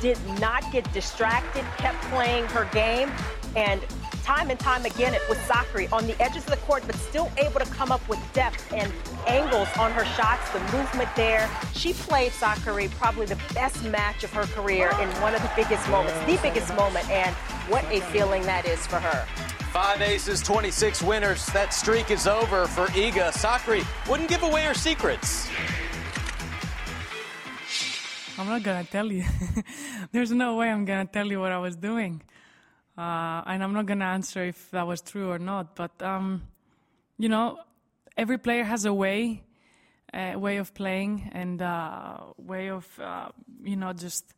did 0.00 0.19
not 0.38 0.62
get 0.73 0.91
distracted, 0.93 1.65
kept 1.79 1.99
playing 2.11 2.44
her 2.49 2.69
game, 2.73 3.11
and 3.55 3.81
time 4.26 4.50
and 4.50 4.58
time 4.58 4.84
again 4.84 5.14
it 5.14 5.23
was 5.28 5.38
Sakkari 5.38 5.90
on 5.93 6.05
the 6.08 6.20
edges 6.20 6.43
of 6.44 6.50
the 6.50 6.56
court, 6.69 6.82
but 6.84 6.96
still 6.96 7.31
able 7.38 7.61
to 7.61 7.67
come 7.67 7.93
up 7.93 8.06
with 8.08 8.19
depth 8.32 8.73
and 8.73 8.93
angles 9.28 9.69
on 9.78 9.93
her 9.93 10.05
shots, 10.05 10.50
the 10.50 10.58
movement 10.76 11.08
there. 11.14 11.49
She 11.75 11.93
played 11.93 12.32
Sakkari 12.32 12.90
probably 12.90 13.26
the 13.26 13.38
best 13.55 13.84
match 13.84 14.25
of 14.25 14.32
her 14.32 14.46
career 14.46 14.90
in 15.00 15.08
one 15.23 15.37
of 15.37 15.43
the 15.43 15.50
biggest 15.55 15.88
moments, 15.88 16.19
the 16.26 16.38
biggest 16.43 16.75
moment, 16.75 17.08
and 17.08 17.32
what 17.70 17.84
a 17.84 18.00
feeling 18.12 18.43
that 18.43 18.67
is 18.67 18.84
for 18.84 18.96
her. 18.96 19.25
Five 19.70 20.02
aces, 20.02 20.43
26 20.43 21.02
winners. 21.02 21.46
That 21.46 21.73
streak 21.73 22.11
is 22.11 22.26
over 22.26 22.67
for 22.67 22.87
Iga. 22.87 23.31
Sakkari 23.31 23.87
wouldn't 24.11 24.28
give 24.28 24.43
away 24.43 24.62
her 24.62 24.75
secrets. 24.75 25.49
I'm 28.38 28.49
not 28.49 28.64
gonna 28.64 28.83
tell 28.83 29.12
you. 29.12 29.25
There's 30.12 30.33
no 30.33 30.56
way 30.56 30.68
I'm 30.68 30.85
gonna 30.85 31.06
tell 31.06 31.26
you 31.26 31.38
what 31.38 31.52
I 31.52 31.59
was 31.59 31.76
doing. 31.76 32.23
Uh, 32.97 33.43
and 33.47 33.62
I'm 33.62 33.73
not 33.73 33.87
going 33.87 33.99
to 33.99 34.07
answer 34.07 34.45
if 34.45 34.71
that 34.71 34.87
was 34.87 35.00
true 35.03 35.31
or 35.31 35.38
not. 35.38 35.76
But, 35.76 36.03
um, 36.03 36.43
you 37.19 37.29
know, 37.29 37.59
every 38.17 38.38
player 38.38 38.65
has 38.65 38.85
a 38.85 38.95
way, 38.95 39.43
a 40.15 40.37
way 40.37 40.57
of 40.57 40.73
playing 40.73 41.31
and 41.33 41.61
a 41.61 41.65
uh, 41.65 42.33
way 42.38 42.71
of, 42.71 42.87
uh, 42.99 43.29
you 43.62 43.76
know, 43.76 43.93
just 43.93 44.35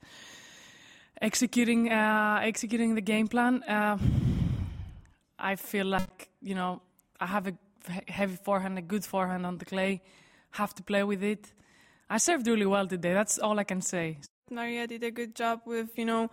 executing, 1.22 1.92
uh, 1.92 2.40
executing 2.42 2.94
the 2.94 3.00
game 3.00 3.28
plan. 3.28 3.62
Uh, 3.62 3.96
I 5.38 5.54
feel 5.54 5.86
like, 5.86 6.28
you 6.42 6.54
know, 6.54 6.82
I 7.20 7.26
have 7.26 7.46
a 7.46 7.54
heavy 8.08 8.36
forehand, 8.36 8.78
a 8.78 8.82
good 8.82 9.04
forehand 9.04 9.46
on 9.46 9.58
the 9.58 9.64
clay, 9.64 10.02
have 10.50 10.74
to 10.74 10.82
play 10.82 11.04
with 11.04 11.22
it. 11.22 11.52
I 12.10 12.18
served 12.18 12.46
really 12.46 12.66
well 12.66 12.86
today. 12.86 13.12
That's 13.12 13.38
all 13.38 13.58
I 13.58 13.64
can 13.64 13.82
say. 13.82 14.18
Maria 14.50 14.86
did 14.86 15.04
a 15.04 15.10
good 15.10 15.34
job 15.34 15.60
with, 15.66 15.98
you 15.98 16.06
know, 16.06 16.30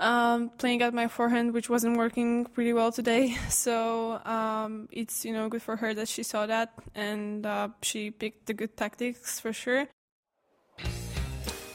um, 0.00 0.50
playing 0.58 0.82
at 0.82 0.92
my 0.92 1.06
forehand, 1.06 1.52
which 1.52 1.68
wasn't 1.70 1.96
working 1.96 2.46
pretty 2.46 2.72
well 2.72 2.90
today. 2.90 3.36
So 3.50 4.20
um, 4.24 4.88
it's 4.90 5.24
you 5.24 5.32
know 5.32 5.48
good 5.48 5.62
for 5.62 5.76
her 5.76 5.92
that 5.94 6.08
she 6.08 6.22
saw 6.22 6.46
that 6.46 6.72
and 6.94 7.44
uh, 7.44 7.68
she 7.82 8.10
picked 8.10 8.46
the 8.46 8.54
good 8.54 8.76
tactics 8.76 9.38
for 9.38 9.52
sure. 9.52 9.86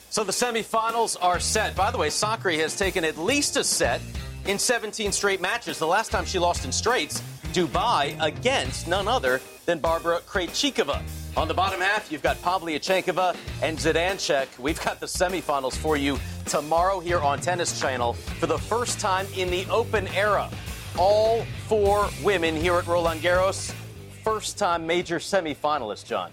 So 0.10 0.24
the 0.24 0.32
semifinals 0.32 1.15
are 1.22 1.39
set. 1.39 1.75
By 1.75 1.91
the 1.91 1.98
way, 1.98 2.08
Sakkari 2.08 2.58
has 2.60 2.75
taken 2.75 3.03
at 3.03 3.17
least 3.17 3.58
a 3.58 3.63
set 3.63 4.01
in 4.46 4.58
17 4.58 5.12
straight 5.12 5.41
matches. 5.41 5.77
The 5.77 5.88
last 5.88 6.10
time 6.10 6.25
she 6.25 6.39
lost 6.39 6.65
in 6.65 6.72
straights, 6.72 7.22
Dubai 7.53 8.15
against 8.22 8.88
none 8.88 9.08
other 9.08 9.41
than 9.65 9.79
Barbara 9.79 10.20
Krejcikova. 10.22 11.01
On 11.38 11.50
the 11.50 11.54
bottom 11.54 11.82
half, 11.82 12.13
you've 12.13 12.24
got 12.24 12.38
Pavlyuchenkova 12.38 13.36
and 13.62 13.77
Zidansek. 13.77 14.58
We've 14.58 14.82
got 14.82 15.01
the 15.01 15.06
semifinals 15.06 15.75
for 15.75 15.98
you 15.98 16.18
tomorrow 16.46 17.01
here 17.01 17.20
on 17.20 17.42
Tennis 17.42 17.77
Channel 17.77 18.13
for 18.13 18.48
the 18.48 18.58
first 18.58 19.01
time 19.01 19.27
in 19.36 19.50
the 19.50 19.65
Open 19.70 20.08
era. 20.10 20.50
All 20.98 21.44
four 21.68 22.08
women 22.24 22.56
here 22.56 22.75
at 22.75 22.88
Roland 22.88 23.20
Garros. 23.20 23.74
First 24.24 24.58
time 24.58 24.88
major 24.88 25.20
semifinalists, 25.20 26.06
John. 26.06 26.32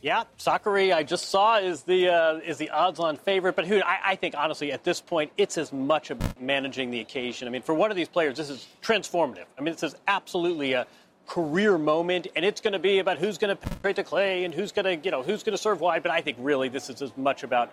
Yeah, 0.00 0.24
Sakkari, 0.40 0.92
I 0.92 1.04
just 1.04 1.28
saw 1.28 1.58
is 1.58 1.84
the 1.84 2.08
uh, 2.08 2.40
is 2.44 2.58
the 2.58 2.70
odds-on 2.70 3.18
favorite, 3.18 3.54
but 3.54 3.64
who 3.64 3.80
I, 3.82 3.98
I, 4.04 4.16
think 4.16 4.34
honestly 4.36 4.72
at 4.72 4.82
this 4.82 5.00
point 5.00 5.30
it's 5.38 5.56
as 5.56 5.72
much 5.72 6.10
about 6.10 6.40
managing 6.40 6.90
the 6.90 6.98
occasion. 6.98 7.46
I 7.46 7.52
mean, 7.52 7.62
for 7.62 7.72
one 7.72 7.92
of 7.92 7.96
these 7.96 8.08
players, 8.08 8.36
this 8.36 8.50
is 8.50 8.66
transformative. 8.82 9.44
I 9.56 9.62
mean, 9.62 9.72
this 9.72 9.84
is 9.84 9.94
absolutely 10.08 10.72
a 10.72 10.88
career 11.26 11.78
moment, 11.78 12.26
and 12.36 12.44
it's 12.44 12.60
going 12.60 12.72
to 12.72 12.78
be 12.78 12.98
about 12.98 13.18
who's 13.18 13.38
going 13.38 13.56
to 13.56 13.56
penetrate 13.56 13.96
the 13.96 14.04
clay 14.04 14.44
and 14.44 14.52
who's 14.52 14.72
going 14.72 14.84
to, 14.84 15.04
you 15.04 15.10
know, 15.10 15.22
who's 15.22 15.42
going 15.42 15.56
to 15.56 15.62
serve 15.62 15.80
wide. 15.80 16.02
But 16.02 16.12
I 16.12 16.20
think 16.20 16.36
really 16.40 16.68
this 16.68 16.90
is 16.90 17.02
as 17.02 17.16
much 17.16 17.42
about 17.42 17.72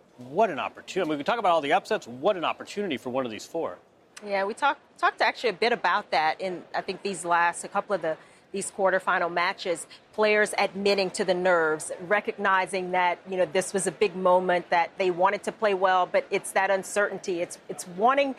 what 0.29 0.49
an 0.49 0.59
opportunity. 0.59 1.07
I 1.07 1.09
mean, 1.11 1.17
we 1.17 1.23
talk 1.23 1.39
about 1.39 1.51
all 1.51 1.61
the 1.61 1.73
upsets. 1.73 2.07
What 2.07 2.37
an 2.37 2.43
opportunity 2.43 2.97
for 2.97 3.09
one 3.09 3.25
of 3.25 3.31
these 3.31 3.45
four. 3.45 3.77
Yeah, 4.25 4.45
we 4.45 4.53
talked 4.53 4.81
talked 4.99 5.21
actually 5.21 5.49
a 5.49 5.53
bit 5.53 5.73
about 5.73 6.11
that 6.11 6.39
in 6.39 6.63
I 6.75 6.81
think 6.81 7.01
these 7.01 7.25
last 7.25 7.63
a 7.63 7.67
couple 7.67 7.95
of 7.95 8.01
the 8.01 8.17
these 8.51 8.71
quarterfinal 8.71 9.31
matches. 9.31 9.87
Players 10.13 10.53
admitting 10.57 11.09
to 11.11 11.23
the 11.23 11.33
nerves, 11.33 11.91
recognizing 12.07 12.91
that 12.91 13.19
you 13.29 13.37
know 13.37 13.45
this 13.45 13.73
was 13.73 13.87
a 13.87 13.91
big 13.91 14.15
moment 14.15 14.69
that 14.69 14.91
they 14.97 15.09
wanted 15.09 15.43
to 15.43 15.51
play 15.51 15.73
well, 15.73 16.05
but 16.05 16.27
it's 16.29 16.51
that 16.51 16.69
uncertainty. 16.69 17.41
It's 17.41 17.57
it's 17.67 17.87
wanting 17.87 18.35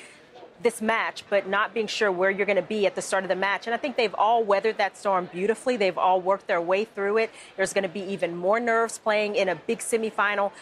this 0.62 0.80
match, 0.80 1.24
but 1.28 1.48
not 1.48 1.74
being 1.74 1.86
sure 1.86 2.10
where 2.10 2.30
you're 2.30 2.46
going 2.46 2.56
to 2.56 2.62
be 2.62 2.86
at 2.86 2.94
the 2.94 3.02
start 3.02 3.24
of 3.24 3.28
the 3.28 3.36
match. 3.36 3.66
And 3.66 3.74
I 3.74 3.76
think 3.76 3.96
they've 3.96 4.14
all 4.14 4.44
weathered 4.44 4.78
that 4.78 4.96
storm 4.96 5.28
beautifully. 5.32 5.76
They've 5.76 5.98
all 5.98 6.20
worked 6.20 6.46
their 6.46 6.60
way 6.60 6.84
through 6.84 7.18
it. 7.18 7.30
There's 7.56 7.72
going 7.72 7.82
to 7.82 7.88
be 7.88 8.00
even 8.00 8.36
more 8.36 8.60
nerves 8.60 8.98
playing 8.98 9.36
in 9.36 9.48
a 9.48 9.54
big 9.54 9.78
semifinal, 9.78 10.52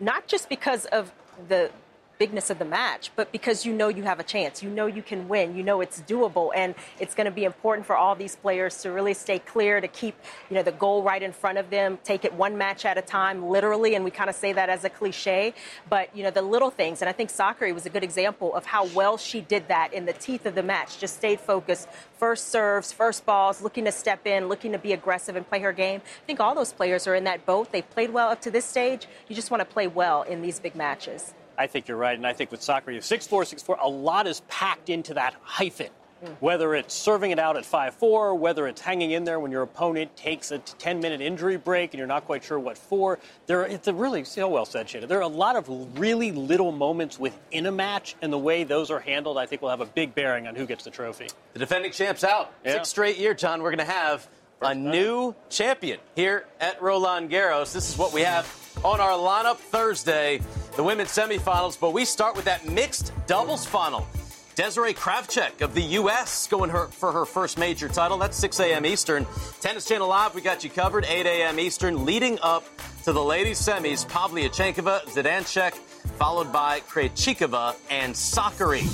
not 0.00 0.26
just 0.26 0.48
because 0.48 0.84
of 0.86 1.12
the 1.48 1.70
bigness 2.18 2.50
of 2.50 2.58
the 2.58 2.64
match, 2.64 3.10
but 3.16 3.30
because 3.32 3.64
you 3.64 3.72
know 3.72 3.88
you 3.88 4.02
have 4.02 4.20
a 4.20 4.24
chance. 4.24 4.62
You 4.62 4.70
know 4.70 4.86
you 4.86 5.02
can 5.02 5.28
win. 5.28 5.56
You 5.56 5.62
know 5.62 5.80
it's 5.80 6.00
doable. 6.02 6.50
And 6.54 6.74
it's 6.98 7.14
going 7.14 7.26
to 7.26 7.30
be 7.30 7.44
important 7.44 7.86
for 7.86 7.96
all 7.96 8.14
these 8.14 8.36
players 8.36 8.82
to 8.82 8.90
really 8.90 9.14
stay 9.14 9.38
clear, 9.38 9.80
to 9.80 9.88
keep, 9.88 10.14
you 10.50 10.56
know, 10.56 10.62
the 10.62 10.72
goal 10.72 11.02
right 11.02 11.22
in 11.22 11.32
front 11.32 11.58
of 11.58 11.70
them, 11.70 11.98
take 12.04 12.24
it 12.24 12.32
one 12.34 12.58
match 12.58 12.84
at 12.84 12.98
a 12.98 13.02
time, 13.02 13.48
literally. 13.48 13.94
And 13.94 14.04
we 14.04 14.10
kind 14.10 14.28
of 14.28 14.36
say 14.36 14.52
that 14.52 14.68
as 14.68 14.84
a 14.84 14.90
cliche. 14.90 15.54
But, 15.88 16.14
you 16.14 16.22
know, 16.22 16.30
the 16.30 16.42
little 16.42 16.70
things. 16.70 17.02
And 17.02 17.08
I 17.08 17.12
think 17.12 17.30
Sakkari 17.30 17.72
was 17.72 17.86
a 17.86 17.90
good 17.90 18.04
example 18.04 18.54
of 18.54 18.66
how 18.66 18.86
well 18.86 19.16
she 19.16 19.40
did 19.40 19.68
that 19.68 19.92
in 19.92 20.06
the 20.06 20.12
teeth 20.12 20.46
of 20.46 20.54
the 20.54 20.62
match. 20.62 20.98
Just 20.98 21.16
stayed 21.16 21.40
focused. 21.40 21.88
First 22.18 22.48
serves, 22.48 22.92
first 22.92 23.24
balls, 23.24 23.62
looking 23.62 23.84
to 23.84 23.92
step 23.92 24.26
in, 24.26 24.48
looking 24.48 24.72
to 24.72 24.78
be 24.78 24.92
aggressive 24.92 25.36
and 25.36 25.48
play 25.48 25.60
her 25.60 25.72
game. 25.72 26.00
I 26.04 26.26
think 26.26 26.40
all 26.40 26.54
those 26.54 26.72
players 26.72 27.06
are 27.06 27.14
in 27.14 27.24
that 27.24 27.46
boat. 27.46 27.70
They've 27.70 27.88
played 27.88 28.10
well 28.10 28.30
up 28.30 28.40
to 28.42 28.50
this 28.50 28.64
stage. 28.64 29.06
You 29.28 29.36
just 29.36 29.50
want 29.50 29.60
to 29.60 29.64
play 29.64 29.86
well 29.86 30.22
in 30.22 30.42
these 30.42 30.58
big 30.58 30.74
matches. 30.74 31.34
I 31.58 31.66
think 31.66 31.88
you're 31.88 31.96
right. 31.96 32.16
And 32.16 32.26
I 32.26 32.32
think 32.32 32.50
with 32.50 32.60
Sakkari, 32.60 32.88
you 32.88 32.94
have 32.94 33.04
6 33.04 33.26
4, 33.26 33.44
6 33.44 33.62
4, 33.62 33.78
a 33.82 33.88
lot 33.88 34.26
is 34.26 34.40
packed 34.48 34.88
into 34.88 35.14
that 35.14 35.34
hyphen. 35.42 35.88
Mm. 36.24 36.36
Whether 36.40 36.74
it's 36.74 36.94
serving 36.94 37.30
it 37.30 37.38
out 37.38 37.56
at 37.56 37.64
5 37.64 37.94
4, 37.94 38.34
whether 38.34 38.66
it's 38.66 38.80
hanging 38.80 39.12
in 39.12 39.24
there 39.24 39.38
when 39.38 39.52
your 39.52 39.62
opponent 39.62 40.16
takes 40.16 40.50
a 40.50 40.58
10 40.58 41.00
minute 41.00 41.20
injury 41.20 41.56
break 41.56 41.92
and 41.92 41.98
you're 41.98 42.08
not 42.08 42.24
quite 42.24 42.42
sure 42.42 42.58
what 42.58 42.76
for. 42.76 43.20
There, 43.46 43.64
it's 43.64 43.86
a 43.86 43.94
really, 43.94 44.24
so 44.24 44.48
well 44.48 44.64
said, 44.64 44.88
Chanda. 44.88 45.06
There 45.06 45.18
are 45.18 45.22
a 45.22 45.28
lot 45.28 45.54
of 45.54 45.68
really 45.98 46.32
little 46.32 46.72
moments 46.72 47.20
within 47.20 47.66
a 47.66 47.72
match, 47.72 48.16
and 48.20 48.32
the 48.32 48.38
way 48.38 48.64
those 48.64 48.90
are 48.90 48.98
handled, 48.98 49.38
I 49.38 49.46
think, 49.46 49.62
will 49.62 49.70
have 49.70 49.80
a 49.80 49.86
big 49.86 50.14
bearing 50.14 50.48
on 50.48 50.56
who 50.56 50.66
gets 50.66 50.84
the 50.84 50.90
trophy. 50.90 51.28
The 51.52 51.60
defending 51.60 51.92
champ's 51.92 52.24
out. 52.24 52.52
Yeah. 52.64 52.74
Six 52.74 52.88
straight 52.88 53.18
year, 53.18 53.34
John. 53.34 53.62
We're 53.62 53.70
going 53.70 53.86
to 53.86 53.92
have 53.92 54.28
a 54.60 54.74
new 54.74 55.34
champion 55.50 56.00
here 56.16 56.46
at 56.60 56.82
Roland 56.82 57.30
Garros. 57.30 57.72
This 57.72 57.88
is 57.88 57.96
what 57.96 58.12
we 58.12 58.22
have 58.22 58.46
on 58.84 59.00
our 59.00 59.10
lineup 59.10 59.56
Thursday, 59.56 60.40
the 60.78 60.84
women's 60.84 61.10
semifinals. 61.10 61.78
But 61.78 61.92
we 61.92 62.04
start 62.04 62.36
with 62.36 62.44
that 62.44 62.64
mixed 62.68 63.12
doubles 63.26 63.66
final. 63.66 64.06
Desirae 64.54 64.94
Krawczyk 64.94 65.60
of 65.60 65.74
the 65.74 65.82
U.S. 65.82 66.46
going 66.46 66.70
her, 66.70 66.86
for 66.86 67.10
her 67.10 67.24
first 67.24 67.58
major 67.58 67.88
title. 67.88 68.16
That's 68.16 68.36
6 68.36 68.60
a.m. 68.60 68.86
Eastern. 68.86 69.26
Tennis 69.60 69.86
Channel 69.86 70.08
Live, 70.08 70.36
we 70.36 70.40
got 70.40 70.62
you 70.62 70.70
covered. 70.70 71.04
8 71.04 71.26
a.m. 71.26 71.58
Eastern, 71.58 72.04
leading 72.04 72.38
up 72.42 72.64
to 73.02 73.12
the 73.12 73.22
ladies' 73.22 73.60
semis. 73.60 74.06
Pavlyuchenkova, 74.06 75.02
Zidansek, 75.06 75.72
followed 76.16 76.52
by 76.52 76.78
Krejcikova 76.80 77.74
and 77.90 78.14
Sakkari. 78.14 78.86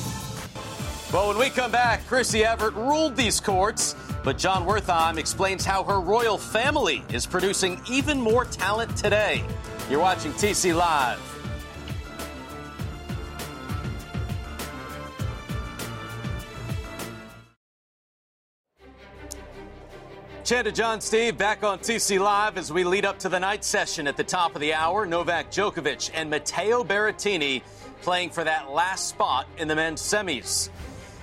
Well, 1.13 1.29
when 1.29 1.39
we 1.39 1.51
come 1.51 1.71
back, 1.71 2.07
Chrissy 2.07 2.47
Evert 2.47 2.75
ruled 2.75 3.15
these 3.15 3.41
courts. 3.41 3.95
But 4.25 4.39
Jon 4.39 4.67
Wertheim 4.67 5.19
explains 5.19 5.67
how 5.67 5.85
her 5.85 6.01
royal 6.01 6.39
family 6.39 7.05
is 7.13 7.27
producing 7.27 7.79
even 7.91 8.19
more 8.19 8.47
talent 8.47 8.97
today. 8.97 9.45
You're 9.91 10.01
watching 10.01 10.33
TC 10.33 10.75
Live. 10.75 11.34
Chanda 20.45 20.71
John 20.71 21.01
Steve 21.01 21.39
back 21.39 21.65
on 21.65 21.79
TC 21.79 22.21
Live 22.21 22.59
as 22.59 22.71
we 22.71 22.85
lead 22.85 23.07
up 23.07 23.19
to 23.21 23.31
the 23.31 23.41
night 23.41 23.65
session 23.65 24.07
at 24.07 24.19
the 24.19 24.23
top 24.23 24.55
of 24.55 24.61
the 24.61 24.75
hour. 24.75 25.07
Novak 25.07 25.51
Djokovic 25.51 26.11
and 26.13 26.29
Matteo 26.29 26.85
Berrettini 26.85 27.63
playing 28.03 28.29
for 28.29 28.45
that 28.45 28.71
last 28.71 29.09
spot 29.09 29.49
in 29.57 29.69
the 29.69 29.75
men's 29.75 30.03
semis. 30.03 30.69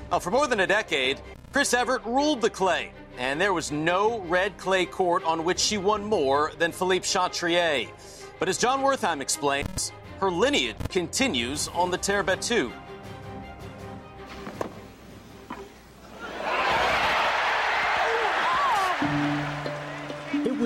Now, 0.10 0.18
for 0.18 0.32
more 0.32 0.48
than 0.48 0.62
a 0.62 0.66
decade, 0.66 1.22
Chris 1.54 1.72
Evert 1.76 2.04
ruled 2.04 2.42
the 2.42 2.50
clay, 2.50 2.94
and 3.20 3.40
there 3.40 3.54
was 3.54 3.72
no 3.72 4.22
red 4.22 4.58
clay 4.58 4.88
court 4.88 5.24
on 5.24 5.44
which 5.44 5.60
she 5.60 5.78
won 5.78 6.04
more 6.04 6.52
than 6.58 6.72
Philippe 6.72 7.06
Chatrier. 7.06 7.92
But 8.40 8.50
as 8.50 8.58
Jon 8.58 8.82
Wertheim 8.82 9.22
explains, 9.22 9.92
her 10.20 10.32
lineage 10.32 10.78
continues 10.90 11.68
on 11.76 11.92
the 11.92 11.98
terre 12.00 12.24
battue. 12.24 12.72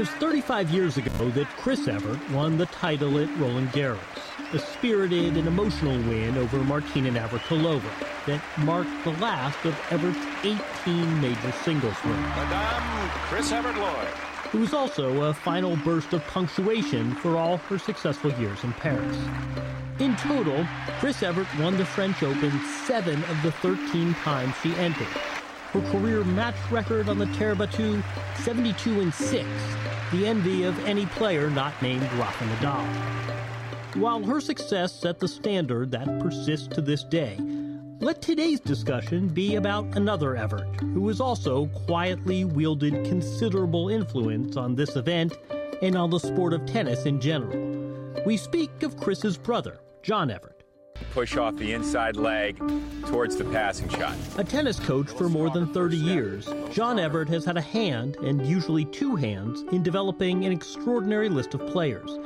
Was 0.06 0.14
35 0.20 0.70
years 0.70 0.98
ago 0.98 1.32
that 1.32 1.48
Chris 1.58 1.88
Evert 1.88 2.20
won 2.30 2.60
the 2.60 2.68
title 2.68 3.18
at 3.18 3.38
Roland 3.40 3.70
Garros 3.70 4.00
a 4.54 4.60
spirited 4.60 5.36
and 5.36 5.48
emotional 5.48 5.98
win 6.08 6.38
over 6.38 6.60
Martina 6.60 7.10
Navratilova 7.10 7.82
that 8.28 8.40
marked 8.60 9.04
the 9.04 9.10
last 9.14 9.58
of 9.66 9.76
Evert's 9.90 10.20
18 10.44 11.22
major 11.22 11.52
singles 11.64 11.96
wins. 12.04 12.18
Madame 12.20 13.10
Chris 13.24 13.52
Evert 13.52 13.76
Lloyd. 13.78 14.08
It 14.54 14.60
was 14.60 14.76
also 14.76 15.24
a 15.24 15.34
final 15.34 15.76
burst 15.78 16.14
of 16.14 16.24
punctuation 16.28 17.16
for 17.16 17.38
all 17.38 17.58
her 17.58 17.80
successful 17.80 18.32
years 18.34 18.64
in 18.64 18.74
Paris. 18.74 19.18
In 19.98 20.16
total, 20.18 20.68
Chris 21.00 21.24
Evert 21.24 21.48
won 21.58 21.78
the 21.78 21.86
French 21.86 22.22
Open 22.22 22.52
seven 22.86 23.24
of 23.24 23.42
the 23.42 23.52
13 23.54 24.14
times 24.14 24.54
she 24.62 24.72
entered. 24.76 25.35
Her 25.76 25.92
career 25.92 26.24
match 26.24 26.56
record 26.72 27.10
on 27.10 27.18
the 27.18 27.26
terre 27.34 27.54
battue, 27.54 28.02
72 28.38 29.02
and 29.02 29.14
6, 29.14 29.46
the 30.14 30.26
envy 30.26 30.64
of 30.64 30.80
any 30.86 31.06
player 31.06 31.50
not 31.50 31.74
named 31.82 32.10
Rafa 32.14 32.46
Nadal. 32.46 32.86
While 34.00 34.24
her 34.24 34.40
success 34.40 34.94
set 34.94 35.20
the 35.20 35.28
standard 35.28 35.92
that 35.92 36.22
persists 36.22 36.70
to 36.70 36.82
this 36.82 37.04
day, 37.04 37.38
let 38.00 38.22
today's 38.22 38.62
discussion 38.62 39.28
be 39.28 39.56
about 39.56 39.98
another 39.98 40.38
Evert, 40.38 40.80
who 40.80 41.10
has 41.10 41.20
also 41.20 41.66
quietly 41.86 42.46
wielded 42.46 42.94
considerable 43.04 43.90
influence 43.90 44.56
on 44.56 44.76
this 44.76 44.96
event 44.96 45.34
and 45.82 45.98
on 45.98 46.10
the 46.10 46.20
sport 46.22 46.54
of 46.54 46.66
tennis 46.66 47.06
in 47.06 47.20
general. 47.20 48.14
We 48.26 48.38
speak 48.38 48.82
of 48.84 48.96
Chris's 48.96 49.38
brother, 49.38 49.82
John 50.04 50.32
Evert. 50.32 50.55
Push 51.12 51.38
off 51.38 51.56
the 51.56 51.74
inside 51.74 52.16
leg 52.16 52.58
towards 53.06 53.38
the 53.38 53.46
passing 53.46 53.90
shot. 53.90 54.16
A 54.38 54.44
tennis 54.44 54.80
coach 54.80 55.10
for 55.10 55.30
more 55.30 55.50
than 55.50 55.74
30 55.74 55.98
years, 55.98 56.50
John 56.72 57.00
Evert 57.00 57.30
has 57.30 57.46
had 57.46 57.58
a 57.58 57.62
hand, 57.62 58.18
and 58.18 58.46
usually 58.46 58.86
two 58.86 59.16
hands, 59.16 59.64
in 59.72 59.84
developing 59.84 60.46
an 60.46 60.52
extraordinary 60.52 61.30
list 61.30 61.54
of 61.54 61.66
players 61.68 62.20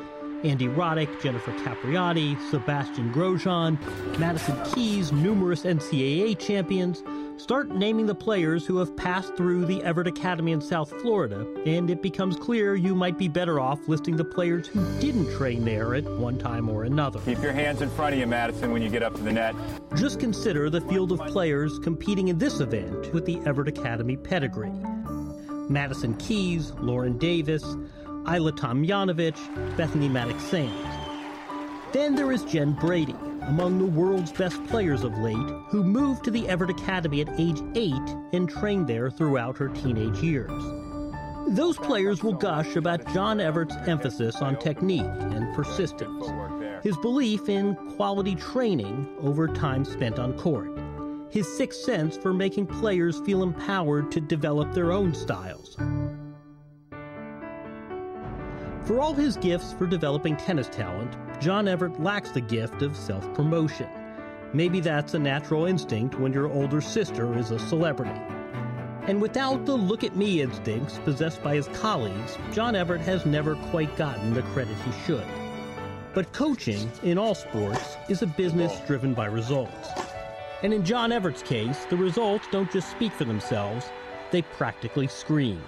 Andy 0.43 0.67
Roddick, 0.67 1.21
Jennifer 1.21 1.51
Capriati, 1.51 2.39
Sebastien 2.49 3.11
Grosjean, 3.11 3.77
Madison 4.17 4.57
Keys, 4.71 5.11
numerous 5.11 5.63
NCAA 5.63 6.39
champions. 6.39 7.03
Start 7.39 7.69
naming 7.69 8.05
the 8.05 8.13
players 8.13 8.65
who 8.65 8.77
have 8.79 8.98
passed 8.98 9.34
through 9.38 9.63
the 9.63 9.81
Evert 9.84 10.08
Academy 10.08 10.51
in 10.51 10.60
South 10.60 10.91
Florida, 11.01 11.48
and 11.65 11.89
it 11.89 12.01
becomes 12.01 12.36
clear 12.36 12.75
you 12.75 12.93
might 12.93 13.17
be 13.17 13.29
better 13.29 13.62
off 13.62 13.79
listing 13.88 14.17
the 14.17 14.25
players 14.25 14.67
who 14.67 14.84
didn't 15.00 15.34
train 15.38 15.63
there 15.63 15.96
at 15.96 16.03
one 16.03 16.38
time 16.38 16.67
or 16.67 16.84
another. 16.84 17.22
Keep 17.22 17.41
your 17.41 17.53
hands 17.53 17.81
in 17.81 17.89
front 17.91 18.13
of 18.13 18.19
you, 18.19 18.27
Madison, 18.27 18.74
when 18.74 18.81
you 18.81 18.89
get 18.89 19.03
up 19.03 19.15
to 19.15 19.22
the 19.22 19.31
net. 19.31 19.55
Just 19.96 20.19
consider 20.19 20.69
the 20.69 20.81
field 20.81 21.13
of 21.13 21.19
players 21.29 21.79
competing 21.79 22.27
in 22.27 22.38
this 22.38 22.60
event 22.60 23.13
with 23.13 23.25
the 23.25 23.39
Evert 23.46 23.69
Academy 23.69 24.17
pedigree. 24.17 24.74
Madison 25.69 26.17
Keys, 26.17 26.74
Lauren 26.81 27.17
Davis, 27.17 27.63
Ajla 27.63 28.51
Tomljanovic, 28.51 29.77
Bethany 29.77 30.10
Mattek-Sands. 30.10 30.74
Then 31.93 32.15
there 32.15 32.34
is 32.34 32.43
Jen 32.43 32.74
Brady, 32.74 33.15
among 33.50 33.79
the 33.79 34.00
world's 34.00 34.32
best 34.32 34.63
players 34.65 35.03
of 35.03 35.18
late, 35.18 35.36
who 35.70 35.84
moved 35.84 36.24
to 36.24 36.29
the 36.29 36.48
Evert 36.48 36.70
Academy 36.70 37.22
at 37.22 37.39
age 37.39 37.60
8 37.74 37.94
and 38.32 38.48
trained 38.48 38.88
there 38.88 39.10
throughout 39.10 39.58
her 39.58 39.70
teenage 39.70 40.20
years. 40.20 40.51
Those 41.48 41.75
players 41.77 42.22
will 42.22 42.34
gush 42.34 42.75
about 42.75 43.12
John 43.12 43.39
Evert's 43.39 43.75
emphasis 43.88 44.36
on 44.36 44.60
technique 44.60 45.01
and 45.01 45.51
persistence, 45.56 46.27
his 46.84 46.96
belief 46.98 47.50
in 47.50 47.75
quality 47.96 48.36
training 48.36 49.10
over 49.20 49.48
time 49.48 49.84
spent 49.84 50.20
on 50.20 50.38
court, 50.38 50.79
his 51.32 51.51
sixth 51.58 51.82
sense 51.82 52.18
for 52.18 52.32
making 52.32 52.68
players 52.68 53.20
feel 53.22 53.41
empowered 53.41 54.12
to 54.12 54.22
develop 54.22 54.74
their 54.74 54.91
own 54.91 55.15
styles. 55.15 55.75
For 58.86 59.00
all 59.00 59.15
his 59.15 59.38
gifts 59.38 59.74
for 59.74 59.88
developing 59.88 60.38
tennis 60.38 60.70
talent, 60.70 61.15
John 61.39 61.69
Evert 61.69 62.01
lacks 62.01 62.31
the 62.31 62.41
gift 62.41 62.81
of 62.81 62.98
self 62.98 63.34
promotion. 63.34 63.88
Maybe 64.51 64.81
that's 64.81 65.13
a 65.13 65.19
natural 65.19 65.65
instinct 65.65 66.19
when 66.19 66.34
your 66.34 66.51
older 66.51 66.81
sister 66.81 67.38
is 67.38 67.51
a 67.51 67.60
celebrity. 67.60 68.19
And 69.03 69.22
without 69.22 69.65
the 69.65 69.75
look 69.75 70.03
at 70.03 70.17
me 70.17 70.41
instincts 70.41 71.00
possessed 71.00 71.41
by 71.41 71.55
his 71.55 71.69
colleagues, 71.69 72.38
John 72.51 72.75
Evert 72.75 73.00
has 73.01 73.25
never 73.25 73.55
quite 73.72 73.96
gotten 73.96 74.34
the 74.34 74.41
credit 74.41 74.75
he 74.79 74.91
should. 75.05 75.25
But 76.13 76.34
coaching, 76.34 76.91
in 77.03 77.17
all 77.17 77.36
sports, 77.36 77.96
is 78.10 78.22
a 78.22 78.27
business 78.27 78.77
driven 78.86 79.13
by 79.13 79.27
results. 79.27 79.89
And 80.62 80.74
in 80.74 80.84
John 80.84 81.13
Evert's 81.13 81.41
case, 81.41 81.86
the 81.86 81.96
results 81.96 82.48
don't 82.51 82.72
just 82.72 82.91
speak 82.91 83.13
for 83.13 83.24
themselves, 83.24 83.86
they 84.31 84.41
practically 84.41 85.08
scream. 85.08 85.62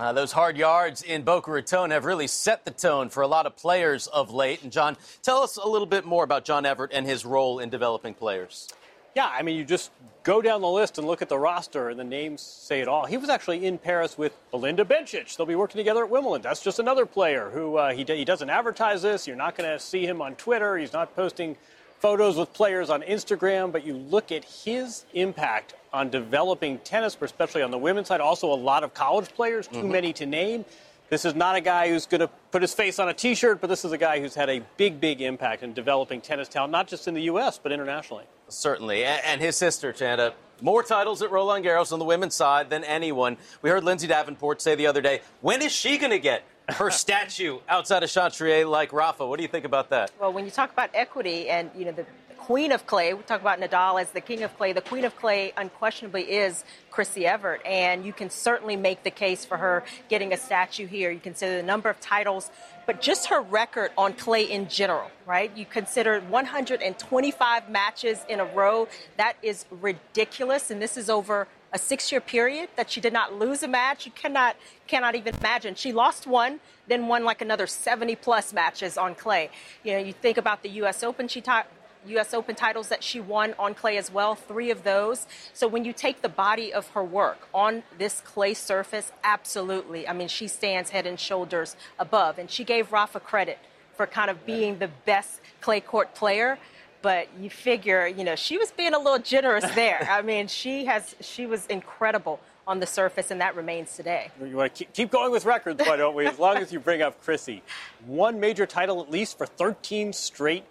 Uh, 0.00 0.14
those 0.14 0.32
hard 0.32 0.56
yards 0.56 1.02
in 1.02 1.20
Boca 1.20 1.50
Raton 1.50 1.90
have 1.90 2.06
really 2.06 2.26
set 2.26 2.64
the 2.64 2.70
tone 2.70 3.10
for 3.10 3.22
a 3.22 3.26
lot 3.26 3.44
of 3.44 3.54
players 3.54 4.06
of 4.06 4.32
late. 4.32 4.62
And, 4.62 4.72
John, 4.72 4.96
tell 5.22 5.42
us 5.42 5.58
a 5.58 5.68
little 5.68 5.86
bit 5.86 6.06
more 6.06 6.24
about 6.24 6.46
John 6.46 6.64
Evert 6.64 6.90
and 6.94 7.04
his 7.04 7.26
role 7.26 7.58
in 7.58 7.68
developing 7.68 8.14
players. 8.14 8.70
Yeah, 9.14 9.30
I 9.30 9.42
mean, 9.42 9.58
you 9.58 9.64
just 9.66 9.90
go 10.22 10.40
down 10.40 10.62
the 10.62 10.70
list 10.70 10.96
and 10.96 11.06
look 11.06 11.20
at 11.20 11.28
the 11.28 11.36
roster, 11.36 11.90
and 11.90 12.00
the 12.00 12.04
names 12.04 12.40
say 12.40 12.80
it 12.80 12.88
all. 12.88 13.04
He 13.04 13.18
was 13.18 13.28
actually 13.28 13.66
in 13.66 13.76
Paris 13.76 14.16
with 14.16 14.34
Belinda 14.50 14.86
Bencic. 14.86 15.36
They'll 15.36 15.44
be 15.44 15.54
working 15.54 15.76
together 15.76 16.02
at 16.04 16.08
Wimbledon. 16.08 16.40
That's 16.40 16.62
just 16.62 16.78
another 16.78 17.04
player 17.04 17.50
who 17.50 17.76
uh, 17.76 17.92
he, 17.92 18.04
he 18.04 18.24
doesn't 18.24 18.48
advertise 18.48 19.02
this. 19.02 19.26
You're 19.26 19.36
not 19.36 19.54
going 19.54 19.70
to 19.70 19.78
see 19.78 20.06
him 20.06 20.22
on 20.22 20.34
Twitter. 20.36 20.78
He's 20.78 20.94
not 20.94 21.14
posting 21.14 21.58
photos 21.98 22.38
with 22.38 22.54
players 22.54 22.88
on 22.88 23.02
Instagram, 23.02 23.70
but 23.70 23.84
you 23.84 23.98
look 23.98 24.32
at 24.32 24.46
his 24.46 25.04
impact 25.12 25.74
on 25.92 26.10
developing 26.10 26.78
tennis, 26.78 27.16
especially 27.20 27.62
on 27.62 27.70
the 27.70 27.78
women's 27.78 28.08
side. 28.08 28.20
Also, 28.20 28.52
a 28.52 28.54
lot 28.54 28.84
of 28.84 28.94
college 28.94 29.28
players, 29.30 29.66
too 29.66 29.78
mm-hmm. 29.78 29.92
many 29.92 30.12
to 30.14 30.26
name. 30.26 30.64
This 31.10 31.24
is 31.24 31.34
not 31.34 31.56
a 31.56 31.60
guy 31.60 31.88
who's 31.88 32.06
going 32.06 32.20
to 32.20 32.28
put 32.52 32.62
his 32.62 32.72
face 32.72 33.00
on 33.00 33.08
a 33.08 33.14
T-shirt, 33.14 33.60
but 33.60 33.66
this 33.66 33.84
is 33.84 33.90
a 33.90 33.98
guy 33.98 34.20
who's 34.20 34.36
had 34.36 34.48
a 34.48 34.62
big, 34.76 35.00
big 35.00 35.20
impact 35.20 35.64
in 35.64 35.72
developing 35.72 36.20
tennis 36.20 36.46
talent, 36.46 36.70
not 36.70 36.86
just 36.86 37.08
in 37.08 37.14
the 37.14 37.22
U.S. 37.22 37.58
but 37.58 37.72
internationally. 37.72 38.24
Certainly, 38.48 39.04
and 39.04 39.40
his 39.40 39.56
sister 39.56 39.92
Chanda, 39.92 40.34
more 40.60 40.84
titles 40.84 41.20
at 41.22 41.32
Roland 41.32 41.64
Garros 41.64 41.92
on 41.92 41.98
the 41.98 42.04
women's 42.04 42.34
side 42.34 42.70
than 42.70 42.84
anyone. 42.84 43.36
We 43.60 43.70
heard 43.70 43.82
Lindsay 43.82 44.06
Davenport 44.06 44.62
say 44.62 44.76
the 44.76 44.86
other 44.86 45.00
day, 45.00 45.20
"When 45.40 45.62
is 45.62 45.72
she 45.72 45.98
going 45.98 46.10
to 46.10 46.18
get 46.18 46.44
her 46.68 46.90
statue 46.90 47.58
outside 47.68 48.02
of 48.02 48.10
Chatrier 48.10 48.68
like 48.68 48.92
Rafa?" 48.92 49.26
What 49.26 49.36
do 49.36 49.42
you 49.42 49.48
think 49.48 49.64
about 49.64 49.90
that? 49.90 50.10
Well, 50.20 50.32
when 50.32 50.44
you 50.44 50.50
talk 50.50 50.72
about 50.72 50.90
equity 50.94 51.48
and 51.48 51.70
you 51.76 51.84
know 51.84 51.92
the 51.92 52.06
queen 52.40 52.72
of 52.72 52.86
clay. 52.86 53.12
We 53.12 53.22
talk 53.22 53.40
about 53.40 53.60
Nadal 53.60 54.00
as 54.00 54.10
the 54.10 54.20
king 54.20 54.42
of 54.42 54.56
clay. 54.56 54.72
The 54.72 54.80
queen 54.80 55.04
of 55.04 55.14
clay 55.16 55.52
unquestionably 55.56 56.22
is 56.22 56.64
Chrissy 56.90 57.26
Evert, 57.26 57.60
and 57.66 58.04
you 58.04 58.12
can 58.12 58.30
certainly 58.30 58.76
make 58.76 59.02
the 59.02 59.10
case 59.10 59.44
for 59.44 59.58
her 59.58 59.84
getting 60.08 60.32
a 60.32 60.36
statue 60.36 60.86
here. 60.86 61.10
You 61.10 61.20
consider 61.20 61.56
the 61.56 61.62
number 61.62 61.90
of 61.90 62.00
titles, 62.00 62.50
but 62.86 63.02
just 63.02 63.26
her 63.26 63.40
record 63.40 63.90
on 63.96 64.14
clay 64.14 64.42
in 64.42 64.68
general, 64.68 65.10
right? 65.26 65.54
You 65.56 65.66
consider 65.66 66.18
125 66.20 67.70
matches 67.70 68.24
in 68.28 68.40
a 68.40 68.46
row. 68.46 68.88
That 69.18 69.34
is 69.42 69.66
ridiculous, 69.70 70.70
and 70.70 70.80
this 70.80 70.96
is 70.96 71.10
over 71.10 71.46
a 71.72 71.78
six-year 71.78 72.20
period 72.20 72.68
that 72.76 72.90
she 72.90 73.00
did 73.00 73.12
not 73.12 73.34
lose 73.38 73.62
a 73.62 73.68
match. 73.68 74.06
You 74.06 74.12
cannot 74.12 74.56
cannot 74.88 75.14
even 75.14 75.36
imagine. 75.36 75.74
She 75.74 75.92
lost 75.92 76.26
one, 76.26 76.58
then 76.88 77.06
won 77.06 77.24
like 77.24 77.42
another 77.42 77.66
70 77.66 78.16
plus 78.16 78.52
matches 78.52 78.98
on 78.98 79.14
clay. 79.14 79.50
You 79.84 79.92
know, 79.92 79.98
you 79.98 80.12
think 80.12 80.36
about 80.36 80.62
the 80.62 80.70
U.S. 80.80 81.04
Open. 81.04 81.28
She 81.28 81.40
taught 81.40 81.68
U.S. 82.06 82.34
Open 82.34 82.54
titles 82.54 82.88
that 82.88 83.02
she 83.04 83.20
won 83.20 83.54
on 83.58 83.74
clay 83.74 83.96
as 83.96 84.10
well, 84.10 84.34
three 84.34 84.70
of 84.70 84.84
those. 84.84 85.26
So 85.52 85.68
when 85.68 85.84
you 85.84 85.92
take 85.92 86.22
the 86.22 86.28
body 86.28 86.72
of 86.72 86.88
her 86.90 87.04
work 87.04 87.48
on 87.52 87.82
this 87.98 88.20
clay 88.20 88.54
surface, 88.54 89.12
absolutely. 89.22 90.08
I 90.08 90.12
mean, 90.12 90.28
she 90.28 90.48
stands 90.48 90.90
head 90.90 91.06
and 91.06 91.18
shoulders 91.18 91.76
above. 91.98 92.38
And 92.38 92.50
she 92.50 92.64
gave 92.64 92.92
Rafa 92.92 93.20
credit 93.20 93.58
for 93.96 94.06
kind 94.06 94.30
of 94.30 94.46
being 94.46 94.78
the 94.78 94.88
best 95.04 95.40
clay 95.60 95.80
court 95.80 96.14
player. 96.14 96.58
But 97.02 97.28
you 97.38 97.48
figure, 97.48 98.06
you 98.06 98.24
know, 98.24 98.36
she 98.36 98.58
was 98.58 98.70
being 98.72 98.94
a 98.94 98.98
little 98.98 99.18
generous 99.18 99.68
there. 99.74 100.06
I 100.10 100.22
mean, 100.22 100.48
she 100.48 100.86
has, 100.86 101.14
she 101.20 101.46
was 101.46 101.66
incredible 101.66 102.40
on 102.66 102.78
the 102.78 102.86
surface, 102.86 103.30
and 103.30 103.40
that 103.40 103.56
remains 103.56 103.96
today. 103.96 104.30
You 104.40 104.56
want 104.56 104.74
to 104.76 104.84
keep 104.84 105.10
going 105.10 105.32
with 105.32 105.44
records, 105.44 105.82
why 105.84 105.96
don't 105.96 106.14
we? 106.14 106.26
As 106.26 106.38
long 106.38 106.58
as 106.58 106.72
you 106.72 106.78
bring 106.78 107.02
up 107.02 107.20
Chrissy. 107.24 107.62
One 108.06 108.38
major 108.38 108.64
title 108.64 109.02
at 109.02 109.10
least 109.10 109.38
for 109.38 109.46
13 109.46 110.12
straight 110.12 110.64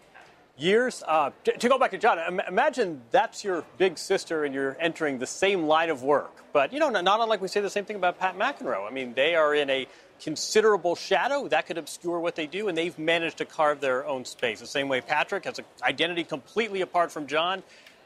years. 0.60 1.04
Uh, 1.08 1.32
to, 1.44 1.52
to, 1.58 1.70
go 1.70 1.78
back 1.78 1.92
to 1.92 1.98
John, 1.98 2.40
imagine 2.48 3.02
that's 3.12 3.44
your 3.44 3.64
big 3.78 3.98
sister 3.98 4.44
and 4.44 4.54
you're 4.54 4.78
entering 4.80 5.20
the 5.20 5.28
same 5.28 5.64
line 5.64 5.90
of 5.90 6.04
work. 6.04 6.44
But, 6.52 6.74
you 6.74 6.80
know, 6.80 6.90
not 6.90 7.20
unlike 7.20 7.42
we 7.42 7.48
say 7.48 7.62
the 7.62 7.70
same 7.70 7.86
thing 7.86 7.96
about 7.96 8.20
Pat 8.20 8.38
McEnroe. 8.38 8.88
I 8.88 8.92
mean, 8.92 9.14
they 9.14 9.36
are 9.36 9.54
in 9.54 9.70
a 9.70 9.88
considerable 10.20 10.96
shadow 10.96 11.48
that 11.48 11.66
could 11.68 11.78
obscure 11.78 12.20
what 12.20 12.36
they 12.36 12.48
do, 12.48 12.68
and 12.68 12.78
they've 12.78 12.98
managed 12.98 13.38
to 13.38 13.46
carve 13.46 13.80
their 13.80 14.06
own 14.06 14.26
space. 14.26 14.60
The 14.60 14.68
same 14.68 14.90
way 14.90 15.02
Patrick 15.02 15.46
has 15.46 15.60
an 15.60 15.66
identity 15.84 16.24
completely 16.24 16.82
apart 16.82 17.12
from 17.12 17.28
John. 17.28 17.64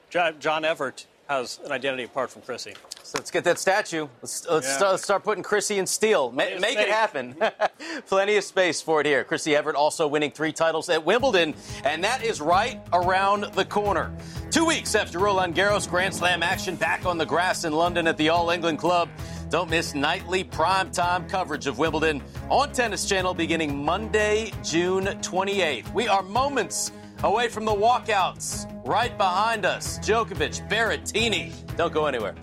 John 0.09 0.63
Evert 0.63 1.07
has 1.27 1.59
an 1.65 1.71
identity 1.71 2.03
apart 2.03 2.29
from 2.29 2.41
Chrissy. 2.41 2.73
So 3.03 3.17
let's 3.17 3.31
get 3.31 3.43
that 3.45 3.59
statue. 3.59 4.07
Let's, 4.21 4.47
let's, 4.47 4.67
yeah. 4.67 4.77
start, 4.77 4.91
let's 4.91 5.03
start, 5.03 5.23
putting 5.23 5.43
Chrissy 5.43 5.77
in 5.77 5.87
steel. 5.87 6.31
Ma- 6.31 6.45
make 6.59 6.77
it 6.77 6.89
happen. 6.89 7.35
Plenty 8.07 8.37
of 8.37 8.43
space 8.43 8.81
for 8.81 9.01
it 9.01 9.05
here. 9.05 9.23
Chrissy 9.23 9.55
Evert 9.55 9.75
also 9.75 10.07
winning 10.07 10.31
three 10.31 10.51
titles 10.51 10.89
at 10.89 11.03
Wimbledon, 11.03 11.53
and 11.85 12.03
that 12.03 12.23
is 12.23 12.41
right 12.41 12.81
around 12.91 13.53
the 13.53 13.65
corner. 13.65 14.15
Two 14.51 14.65
weeks 14.65 14.95
after 14.95 15.19
Roland 15.19 15.55
Garros 15.55 15.89
Grand 15.89 16.13
Slam 16.13 16.43
action 16.43 16.75
back 16.75 17.05
on 17.05 17.17
the 17.17 17.25
grass 17.25 17.63
in 17.63 17.73
London 17.73 18.07
at 18.07 18.17
the 18.17 18.29
All 18.29 18.49
England 18.49 18.79
Club. 18.79 19.09
Don't 19.49 19.69
miss 19.69 19.93
nightly 19.93 20.43
primetime 20.43 21.29
coverage 21.29 21.67
of 21.67 21.77
Wimbledon 21.77 22.23
on 22.49 22.71
Tennis 22.71 23.05
Channel 23.05 23.33
beginning 23.33 23.85
Monday, 23.85 24.51
June 24.63 25.05
28th. 25.05 25.93
We 25.93 26.07
are 26.07 26.23
moments 26.23 26.91
away 27.23 27.47
from 27.47 27.65
the 27.65 27.71
walkouts. 27.71 28.69
Right 28.85 29.17
behind 29.17 29.65
us, 29.65 29.97
Djokovic, 29.99 30.69
Berrettini. 30.69 31.51
Don't 31.77 31.93
go 31.93 32.05
anywhere. 32.05 32.35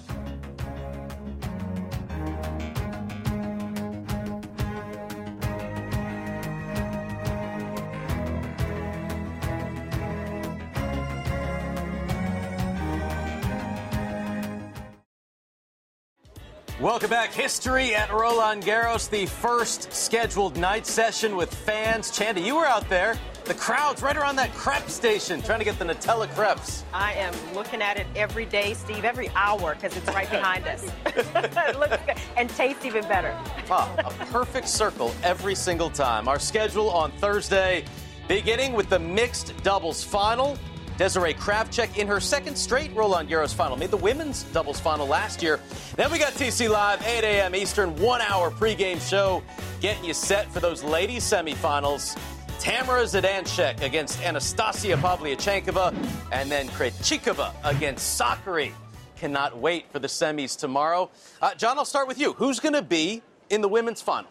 Welcome 16.81 17.11
back. 17.11 17.31
History 17.35 17.95
at 17.95 18.11
Roland 18.11 18.63
Garros, 18.63 19.11
the 19.11 19.27
first 19.27 19.93
scheduled 19.93 20.57
night 20.57 20.87
session 20.87 21.37
with 21.37 21.53
fans. 21.53 22.11
Chanda, 22.11 22.41
you 22.41 22.57
were 22.57 22.65
out 22.65 22.89
there. 22.89 23.19
The 23.51 23.57
crowd's 23.57 24.01
right 24.01 24.17
around 24.17 24.37
that 24.37 24.55
crepe 24.55 24.89
station 24.89 25.43
trying 25.43 25.59
to 25.59 25.65
get 25.65 25.77
the 25.77 25.85
Nutella 25.85 26.33
crepes. 26.37 26.85
I 26.95 27.15
am 27.15 27.35
looking 27.53 27.83
at 27.83 27.97
it 27.97 28.07
every 28.15 28.47
day, 28.47 28.75
Steve, 28.75 29.05
every 29.05 29.29
hour, 29.31 29.75
because 29.75 29.97
it's 29.97 30.07
right 30.15 30.31
behind 30.31 30.69
us. 30.69 30.85
it 31.07 31.77
looks 31.77 31.97
good 32.07 32.15
and 32.37 32.49
tastes 32.51 32.85
even 32.85 33.03
better. 33.09 33.37
wow, 33.69 33.93
a 33.99 34.11
perfect 34.27 34.69
circle 34.69 35.13
every 35.25 35.57
single 35.57 35.91
time. 35.91 36.29
Our 36.29 36.39
schedule 36.39 36.91
on 36.91 37.11
Thursday, 37.11 37.85
beginning 38.29 38.73
with 38.73 38.89
the 38.89 39.01
mixed 39.01 39.61
doubles 39.65 40.05
final. 40.05 40.57
Desirae 40.97 41.35
Krawczyk 41.35 41.97
in 41.97 42.07
her 42.07 42.21
second 42.21 42.57
straight 42.57 42.95
Roland 42.95 43.29
Garros 43.29 43.53
final. 43.53 43.77
Made 43.77 43.91
the 43.91 43.97
women's 43.97 44.45
doubles 44.53 44.79
final 44.79 45.09
last 45.09 45.43
year. 45.43 45.59
Then 45.97 46.13
we 46.13 46.19
got 46.19 46.35
TC 46.35 46.69
Live, 46.69 47.03
8 47.05 47.25
a.m. 47.25 47.57
Eastern, 47.57 47.97
one 47.97 48.21
hour 48.21 48.53
pregame 48.53 49.01
show, 49.01 49.43
getting 49.81 50.05
you 50.05 50.15
set 50.15 50.53
for 50.53 50.61
those 50.61 50.85
ladies 50.85 51.25
semifinals. 51.25 52.17
Tamara 52.61 53.05
Zidansek 53.05 53.81
against 53.81 54.23
Anastasia 54.23 54.95
Pavlyuchenkova, 54.97 55.95
and 56.31 56.51
then 56.51 56.69
Krejcikova 56.69 57.55
against 57.65 58.21
Sakkari. 58.21 58.73
Cannot 59.17 59.57
wait 59.57 59.91
for 59.91 59.99
the 59.99 60.09
semis 60.09 60.59
tomorrow. 60.59 61.11
Uh, 61.41 61.55
John, 61.55 61.79
I'll 61.79 61.87
start 61.87 62.07
with 62.07 62.21
you. 62.21 62.35
Who's 62.35 62.61
going 62.61 62.75
to 62.75 62.83
be 62.83 63.23
in 63.49 63.63
the 63.63 63.69
women's 63.69 64.03
final? 64.03 64.31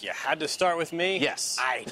You 0.00 0.10
had 0.10 0.40
to 0.40 0.48
start 0.48 0.76
with 0.76 0.92
me? 0.92 1.16
Yes. 1.16 1.56
I 1.58 1.86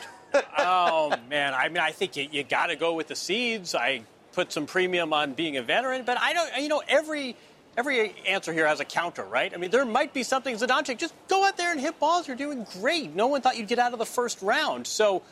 oh 0.59 1.14
man, 1.31 1.55
I 1.55 1.69
mean, 1.69 1.79
I 1.79 1.93
think 1.93 2.14
you, 2.14 2.29
you 2.31 2.45
got 2.45 2.66
to 2.66 2.77
go 2.77 2.93
with 2.93 3.09
the 3.09 3.16
seeds. 3.16 3.75
I 3.75 4.03
put 4.33 4.53
some 4.53 4.66
premium 4.66 5.14
on 5.14 5.33
being 5.33 5.57
a 5.57 5.62
veteran, 5.62 6.05
but 6.05 6.19
I 6.21 6.35
don't. 6.35 6.62
You 6.62 6.69
know, 6.69 6.83
every 6.88 7.37
every 7.79 8.14
answer 8.29 8.53
here 8.53 8.66
has 8.66 8.81
a 8.81 8.85
counter, 8.85 9.25
right? 9.25 9.53
I 9.53 9.57
mean, 9.57 9.71
there 9.71 9.87
might 9.87 10.12
be 10.12 10.25
something. 10.25 10.55
Zidansek, 10.57 10.99
just 10.99 11.14
go 11.29 11.47
out 11.47 11.57
there 11.57 11.73
and 11.73 11.81
hit 11.81 11.99
balls. 11.99 12.29
You're 12.29 12.37
doing 12.37 12.66
great. 12.81 13.14
No 13.14 13.29
one 13.29 13.40
thought 13.40 13.57
you'd 13.57 13.69
get 13.69 13.79
out 13.79 13.95
of 13.95 13.99
the 13.99 14.07
first 14.07 14.43
round. 14.43 14.87
So 14.87 15.23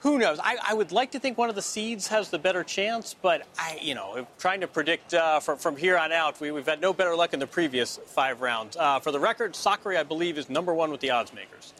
who 0.00 0.18
knows? 0.18 0.38
I, 0.42 0.56
I, 0.66 0.74
would 0.74 0.92
like 0.92 1.10
to 1.12 1.20
think 1.20 1.36
one 1.36 1.50
of 1.50 1.54
the 1.54 1.62
seeds 1.62 2.06
has 2.08 2.30
the 2.30 2.38
better 2.38 2.64
chance, 2.64 3.14
but 3.14 3.46
I, 3.58 3.78
you 3.82 3.94
know, 3.94 4.26
trying 4.38 4.62
to 4.62 4.66
predict 4.66 5.12
uh, 5.12 5.40
from, 5.40 5.58
from 5.58 5.76
here 5.76 5.98
on 5.98 6.10
out, 6.10 6.40
we, 6.40 6.48
have 6.48 6.66
had 6.66 6.80
no 6.80 6.92
better 6.94 7.14
luck 7.14 7.34
in 7.34 7.40
the 7.40 7.46
previous 7.46 7.98
five 8.06 8.40
rounds. 8.40 8.76
Uh, 8.78 8.98
for 9.00 9.12
the 9.12 9.20
record, 9.20 9.52
Sakkari, 9.52 9.98
I 9.98 10.02
believe, 10.02 10.38
is 10.38 10.48
number 10.48 10.72
one 10.72 10.90
with 10.90 11.00
the 11.00 11.10
odds 11.10 11.34
makers. 11.34 11.74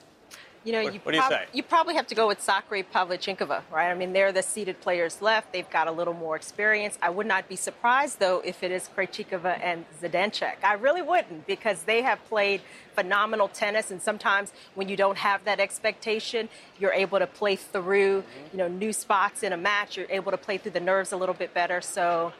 You 0.63 0.73
know, 0.73 0.83
what, 0.83 0.93
you, 0.93 1.01
what 1.03 1.13
do 1.13 1.19
you, 1.19 1.29
say? 1.29 1.47
you 1.55 1.63
probably 1.63 1.95
have 1.95 2.07
to 2.09 2.15
go 2.15 2.27
with 2.27 2.39
Sakkari 2.45 2.85
Pavlyuchenkova, 2.85 3.63
right? 3.73 3.91
I 3.91 3.95
mean, 3.95 4.13
they're 4.13 4.31
the 4.31 4.43
seeded 4.43 4.79
players 4.83 5.23
left. 5.23 5.55
They've 5.55 5.69
got 5.71 5.89
a 5.89 5.91
little 5.93 6.13
more 6.13 6.37
experience. 6.37 6.99
I 7.01 7.09
would 7.09 7.27
not 7.27 7.49
be 7.49 7.57
surprised, 7.57 8.21
though, 8.21 8.43
if 8.45 8.63
it 8.63 8.71
is 8.71 8.91
Krejcikova 8.95 9.59
and 9.63 9.87
Zidansek. 10.03 10.57
I 10.63 10.75
really 10.75 11.01
wouldn't 11.01 11.47
because 11.47 11.85
they 11.85 12.03
have 12.03 12.23
played 12.29 12.61
phenomenal 12.95 13.49
tennis, 13.49 13.91
and 13.91 14.03
sometimes 14.03 14.53
when 14.75 14.91
you 14.91 14.97
don't 14.97 15.17
have 15.17 15.45
that 15.45 15.61
expectation, 15.61 16.51
you're 16.79 16.93
able 16.93 17.19
to 17.19 17.27
play 17.27 17.57
through, 17.57 18.23
you 18.53 18.59
know, 18.59 18.69
new 18.69 18.93
spots 18.93 19.43
in 19.43 19.55
a 19.55 19.57
match. 19.57 19.97
You're 19.97 20.11
able 20.11 20.31
to 20.31 20.39
play 20.39 20.59
through 20.59 20.73
the 20.73 20.81
nerves 20.81 21.13
a 21.13 21.17
little 21.17 21.35
bit 21.35 21.55
better. 21.55 21.81
So, 21.81 22.35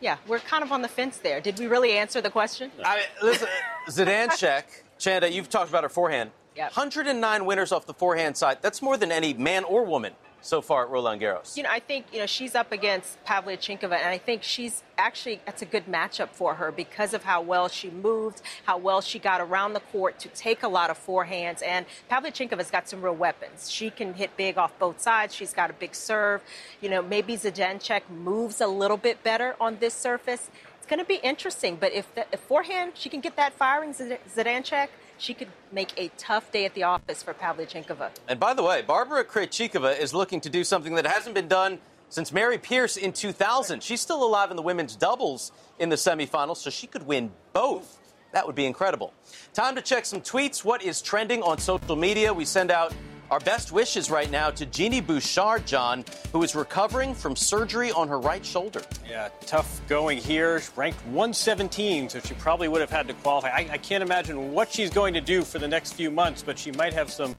yeah, 0.00 0.16
we're 0.26 0.38
kind 0.38 0.64
of 0.64 0.72
on 0.72 0.80
the 0.80 0.88
fence 0.88 1.18
there. 1.18 1.42
Did 1.42 1.58
we 1.58 1.66
really 1.66 1.92
answer 1.92 2.22
the 2.22 2.30
question? 2.30 2.70
I 2.82 2.96
mean, 2.96 3.04
listen, 3.22 3.48
Zidansek, 3.90 4.62
Chanda, 4.98 5.30
you've 5.30 5.50
talked 5.50 5.68
about 5.68 5.82
her 5.82 5.90
forehand. 5.90 6.30
Yep. 6.56 6.76
109 6.76 7.44
winners 7.44 7.70
off 7.70 7.86
the 7.86 7.94
forehand 7.94 8.36
side. 8.36 8.58
That's 8.62 8.80
more 8.80 8.96
than 8.96 9.12
any 9.12 9.34
man 9.34 9.64
or 9.64 9.84
woman 9.84 10.14
so 10.40 10.62
far 10.62 10.84
at 10.84 10.90
Roland 10.90 11.20
Garros. 11.20 11.56
You 11.56 11.64
know, 11.64 11.70
I 11.70 11.80
think 11.80 12.06
you 12.12 12.20
know 12.20 12.26
she's 12.26 12.54
up 12.54 12.72
against 12.72 13.22
Pavlyuchenkova, 13.24 13.92
and 13.92 14.08
I 14.08 14.18
think 14.18 14.42
she's 14.42 14.82
actually 14.96 15.40
that's 15.44 15.60
a 15.62 15.66
good 15.66 15.86
matchup 15.86 16.30
for 16.30 16.54
her 16.54 16.70
because 16.72 17.12
of 17.12 17.24
how 17.24 17.42
well 17.42 17.68
she 17.68 17.90
moved, 17.90 18.42
how 18.64 18.78
well 18.78 19.00
she 19.00 19.18
got 19.18 19.40
around 19.40 19.74
the 19.74 19.80
court 19.80 20.18
to 20.20 20.28
take 20.28 20.62
a 20.62 20.68
lot 20.68 20.88
of 20.88 20.98
forehands. 21.04 21.62
And 21.62 21.84
Pavlyuchenkova's 22.10 22.70
got 22.70 22.88
some 22.88 23.02
real 23.02 23.14
weapons. 23.14 23.70
She 23.70 23.90
can 23.90 24.14
hit 24.14 24.36
big 24.36 24.56
off 24.56 24.78
both 24.78 25.00
sides. 25.00 25.34
She's 25.34 25.52
got 25.52 25.68
a 25.70 25.74
big 25.74 25.94
serve. 25.94 26.42
You 26.80 26.88
know, 26.88 27.02
maybe 27.02 27.36
Zidansek 27.36 28.02
moves 28.08 28.60
a 28.60 28.66
little 28.66 28.96
bit 28.96 29.22
better 29.22 29.56
on 29.60 29.78
this 29.80 29.94
surface. 29.94 30.50
It's 30.78 30.86
going 30.86 31.00
to 31.00 31.04
be 31.04 31.16
interesting. 31.16 31.76
But 31.76 31.92
if, 31.92 32.14
the, 32.14 32.26
if 32.32 32.40
forehand 32.40 32.92
she 32.94 33.08
can 33.08 33.20
get 33.20 33.36
that 33.36 33.52
firing, 33.52 33.92
Zidansek 33.92 34.88
she 35.18 35.34
could 35.34 35.48
make 35.72 35.92
a 35.96 36.10
tough 36.18 36.50
day 36.52 36.64
at 36.64 36.74
the 36.74 36.82
office 36.82 37.22
for 37.22 37.34
Pavlyuchenkova. 37.34 38.10
And 38.28 38.38
by 38.38 38.54
the 38.54 38.62
way, 38.62 38.82
Barbara 38.82 39.24
Krejcikova 39.24 39.98
is 39.98 40.14
looking 40.14 40.40
to 40.42 40.50
do 40.50 40.64
something 40.64 40.94
that 40.94 41.06
hasn't 41.06 41.34
been 41.34 41.48
done 41.48 41.78
since 42.08 42.32
Mary 42.32 42.58
Pierce 42.58 42.96
in 42.96 43.12
2000. 43.12 43.82
She's 43.82 44.00
still 44.00 44.24
alive 44.24 44.50
in 44.50 44.56
the 44.56 44.62
women's 44.62 44.96
doubles 44.96 45.52
in 45.78 45.88
the 45.88 45.96
semifinals, 45.96 46.58
so 46.58 46.70
she 46.70 46.86
could 46.86 47.06
win 47.06 47.32
both. 47.52 47.98
That 48.32 48.46
would 48.46 48.54
be 48.54 48.66
incredible. 48.66 49.14
Time 49.54 49.74
to 49.76 49.82
check 49.82 50.04
some 50.04 50.20
tweets. 50.20 50.64
What 50.64 50.82
is 50.82 51.00
trending 51.00 51.42
on 51.42 51.58
social 51.58 51.96
media? 51.96 52.32
We 52.32 52.44
send 52.44 52.70
out 52.70 52.94
our 53.30 53.40
best 53.40 53.72
wishes 53.72 54.10
right 54.10 54.30
now 54.30 54.50
to 54.50 54.66
Genie 54.66 55.00
Bouchard, 55.00 55.66
John, 55.66 56.04
who 56.32 56.42
is 56.42 56.54
recovering 56.54 57.14
from 57.14 57.34
surgery 57.34 57.90
on 57.90 58.08
her 58.08 58.20
right 58.20 58.44
shoulder. 58.44 58.82
Yeah, 59.08 59.28
tough 59.40 59.80
going 59.88 60.18
here. 60.18 60.62
Ranked 60.76 61.04
117, 61.06 62.08
so 62.08 62.20
she 62.20 62.34
probably 62.34 62.68
would 62.68 62.80
have 62.80 62.90
had 62.90 63.08
to 63.08 63.14
qualify. 63.14 63.48
I, 63.48 63.68
I 63.72 63.78
can't 63.78 64.02
imagine 64.02 64.52
what 64.52 64.70
she's 64.70 64.90
going 64.90 65.14
to 65.14 65.20
do 65.20 65.42
for 65.42 65.58
the 65.58 65.68
next 65.68 65.94
few 65.94 66.10
months, 66.10 66.42
but 66.42 66.58
she 66.58 66.70
might 66.72 66.92
have 66.92 67.10
some 67.10 67.34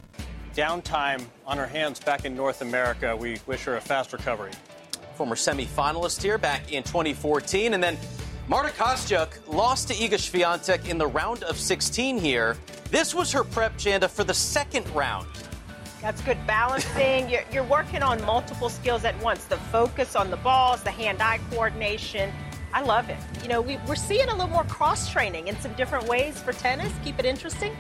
downtime 0.56 1.24
on 1.46 1.58
her 1.58 1.68
hands 1.68 2.00
back 2.00 2.26
in 2.26 2.36
North 2.36 2.62
America. 2.62 3.16
We 3.16 3.40
wish 3.46 3.64
her 3.64 3.78
a 3.78 3.82
fast 3.82 4.12
recovery. 4.12 4.52
Former 5.16 5.36
semifinalist 5.36 6.22
here 6.22 6.38
back 6.38 6.72
in 6.72 6.84
2014, 6.84 7.74
and 7.74 7.82
then 7.82 7.98
Marta 8.48 8.70
Kostyuk 8.70 9.30
lost 9.48 9.88
to 9.90 9.94
Iga 9.94 10.16
Swiatek 10.16 10.90
in 10.90 10.98
the 10.98 11.08
round 11.08 11.44
of 11.44 11.58
16 11.58 12.18
here. 12.18 12.58
This 12.92 13.14
was 13.14 13.32
her 13.32 13.44
prep, 13.44 13.78
Chanda, 13.78 14.08
for 14.08 14.24
the 14.24 14.34
second 14.34 14.88
round. 14.96 15.28
That's 16.08 16.22
good 16.22 16.38
balancing. 16.48 17.30
you're, 17.30 17.44
you're 17.52 17.66
working 17.66 18.02
on 18.02 18.24
multiple 18.24 18.70
skills 18.70 19.04
at 19.04 19.22
once 19.22 19.44
the 19.44 19.58
focus 19.58 20.16
on 20.16 20.32
the 20.32 20.38
balls, 20.38 20.82
the 20.82 20.90
hand 20.90 21.22
eye 21.22 21.38
coordination. 21.52 22.32
I 22.74 22.82
love 22.82 23.10
it. 23.10 23.18
You 23.42 23.50
know, 23.50 23.60
we, 23.60 23.76
we're 23.86 23.96
seeing 23.96 24.30
a 24.30 24.32
little 24.32 24.48
more 24.48 24.64
cross 24.64 25.12
training 25.12 25.50
in 25.50 25.60
some 25.60 25.74
different 25.74 26.08
ways 26.08 26.40
for 26.40 26.54
tennis. 26.54 26.94
Keep 27.04 27.20
it 27.20 27.26
interesting. 27.26 27.76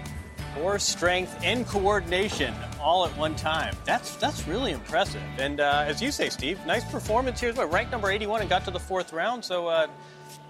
Core 0.55 0.77
strength 0.77 1.39
and 1.41 1.65
coordination 1.65 2.53
all 2.81 3.05
at 3.05 3.17
one 3.17 3.33
time. 3.37 3.73
That's 3.85 4.17
that's 4.17 4.45
really 4.45 4.73
impressive. 4.73 5.23
And 5.37 5.61
uh, 5.61 5.85
as 5.87 6.01
you 6.01 6.11
say, 6.11 6.27
Steve, 6.27 6.59
nice 6.65 6.83
performance 6.83 7.39
here. 7.39 7.53
Ranked 7.53 7.93
number 7.93 8.11
81 8.11 8.41
and 8.41 8.49
got 8.49 8.65
to 8.65 8.71
the 8.71 8.79
fourth 8.79 9.13
round. 9.13 9.45
So 9.45 9.67
uh, 9.67 9.87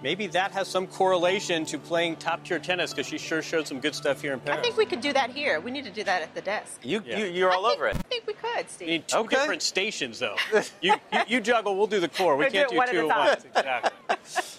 maybe 0.02 0.26
that 0.28 0.52
has 0.52 0.68
some 0.68 0.86
correlation 0.86 1.64
to 1.66 1.78
playing 1.78 2.16
top 2.16 2.44
tier 2.44 2.58
tennis 2.58 2.92
because 2.92 3.06
she 3.06 3.18
sure 3.18 3.42
showed 3.42 3.66
some 3.66 3.80
good 3.80 3.94
stuff 3.94 4.20
here 4.20 4.32
in 4.32 4.40
Paris. 4.40 4.58
I 4.58 4.62
think 4.62 4.76
we 4.76 4.86
could 4.86 5.00
do 5.00 5.12
that 5.12 5.30
here. 5.30 5.60
We 5.60 5.70
need 5.70 5.84
to 5.84 5.90
do 5.90 6.04
that 6.04 6.22
at 6.22 6.34
the 6.34 6.40
desk. 6.40 6.80
You, 6.82 7.02
yeah. 7.04 7.24
you 7.24 7.46
are 7.46 7.52
all 7.52 7.64
think, 7.64 7.74
over 7.74 7.88
it. 7.88 7.96
I 7.96 8.02
think 8.02 8.26
we 8.26 8.34
could, 8.34 8.70
Steve. 8.70 8.86
We 8.86 8.92
need 8.94 9.08
two 9.08 9.18
okay. 9.18 9.36
different 9.36 9.62
stations, 9.62 10.18
though. 10.18 10.36
you, 10.80 10.94
you, 11.12 11.20
you, 11.26 11.40
juggle, 11.40 11.76
we'll 11.76 11.86
do 11.86 12.00
the 12.00 12.08
core. 12.08 12.36
We 12.36 12.44
we'll 12.44 12.52
can't 12.52 12.70
do, 12.70 12.80
do 12.80 12.92
two 12.92 13.10
at 13.10 13.18
once. 13.18 13.44
Exactly. 13.44 14.16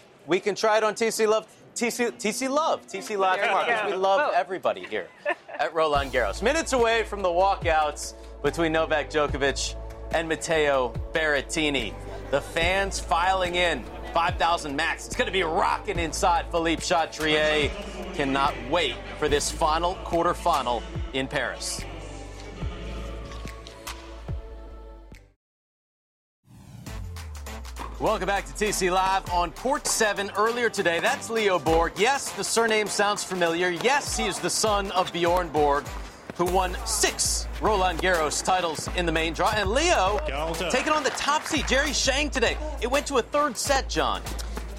we 0.27 0.39
can 0.39 0.55
try 0.55 0.77
it 0.77 0.83
on 0.83 0.93
TC 0.93 1.27
Love. 1.27 1.47
TC, 1.75 2.11
TC 2.13 2.49
Love, 2.49 2.85
TC 2.87 3.17
Live 3.17 3.41
tomorrow 3.41 3.65
because 3.65 3.91
we 3.91 3.97
love 3.97 4.33
everybody 4.33 4.83
here 4.85 5.07
at 5.59 5.73
Roland 5.73 6.11
Garros. 6.11 6.41
Minutes 6.41 6.73
away 6.73 7.03
from 7.03 7.21
the 7.21 7.29
walkouts 7.29 8.15
between 8.43 8.73
Novak 8.73 9.09
Djokovic 9.09 9.75
and 10.11 10.27
Matteo 10.27 10.93
Berrettini. 11.13 11.93
The 12.31 12.41
fans 12.41 12.99
filing 12.99 13.55
in 13.55 13.85
5,000 14.13 14.75
max. 14.75 15.07
It's 15.07 15.15
going 15.15 15.27
to 15.27 15.31
be 15.31 15.43
rocking 15.43 15.99
inside 15.99 16.45
Philippe 16.51 16.81
Chatrier. 16.81 17.71
Cannot 18.13 18.53
wait 18.69 18.95
for 19.17 19.27
this 19.27 19.51
final 19.51 19.95
quarterfinal 20.05 20.81
in 21.13 21.27
Paris. 21.27 21.83
Welcome 27.99 28.27
back 28.27 28.45
to 28.45 28.53
TC 28.53 28.91
Live 28.93 29.29
on 29.29 29.51
Court 29.51 29.85
7 29.85 30.31
earlier 30.37 30.69
today. 30.69 31.01
That's 31.01 31.29
Leo 31.29 31.59
Borg. 31.59 31.91
Yes, 31.97 32.31
the 32.31 32.45
surname 32.45 32.87
sounds 32.87 33.25
familiar. 33.25 33.71
Yes, 33.71 34.15
he 34.15 34.25
is 34.25 34.39
the 34.39 34.49
son 34.49 34.89
of 34.91 35.11
Bjorn 35.11 35.49
Borg, 35.49 35.83
who 36.39 36.45
won 36.45 36.75
six 36.85 37.47
Roland 37.61 37.99
Garros 37.99 38.41
titles 38.43 38.87
in 38.95 39.05
the 39.05 39.11
main 39.11 39.33
draw. 39.33 39.51
And 39.53 39.69
Leo 39.71 40.19
taking 40.71 40.93
on 40.93 41.03
the 41.03 41.09
top 41.11 41.43
seed, 41.43 41.67
Jerry 41.67 41.91
Shang, 41.91 42.29
today. 42.29 42.57
It 42.81 42.89
went 42.89 43.05
to 43.07 43.17
a 43.17 43.21
third 43.21 43.57
set, 43.57 43.89
John. 43.89 44.21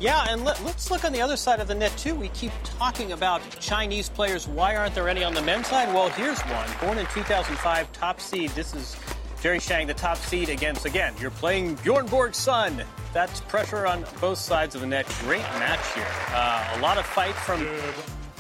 Yeah, 0.01 0.25
and 0.31 0.43
let, 0.43 0.59
us 0.63 0.91
look 0.91 1.05
on 1.05 1.13
the 1.13 1.21
other 1.21 1.37
side 1.37 1.61
of 1.61 1.69
the 1.69 1.75
net, 1.75 1.95
too. 1.99 2.15
We 2.15 2.29
keep 2.29 2.53
talking 2.65 3.13
about 3.13 3.43
Chinese 3.61 4.09
players. 4.09 4.49
Why 4.49 4.75
aren't 4.75 4.95
there 4.95 5.07
any 5.11 5.23
on 5.23 5.35
the 5.35 5.43
men's 5.43 5.67
side? 5.67 5.93
Well, 5.93 6.09
here's 6.09 6.41
one. 6.41 6.69
Born 6.81 6.97
in 6.97 7.05
2005, 7.09 7.93
top 7.93 8.23
seed. 8.23 8.49
This 8.53 8.75
is 8.75 8.97
Jerry 9.43 9.61
Shang, 9.61 9.87
the 9.87 9.93
top 9.93 10.17
seed 10.17 10.49
against, 10.49 10.87
again, 10.87 11.13
you're 11.21 11.31
playing 11.31 11.75
Bjorn 11.77 12.07
Borg's 12.07 12.39
son. 12.39 12.83
That's 13.13 13.43
pressure 13.43 13.87
on 13.87 14.07
both 14.19 14.39
sides 14.39 14.75
of 14.75 14.81
the 14.81 14.87
net. 14.87 15.07
Great 15.21 15.43
match 15.59 15.95
here. 15.95 16.07
Uh, 16.29 16.77
a 16.77 16.81
lot 16.81 16.97
of 16.97 17.05
fight 17.05 17.35
from 17.35 17.67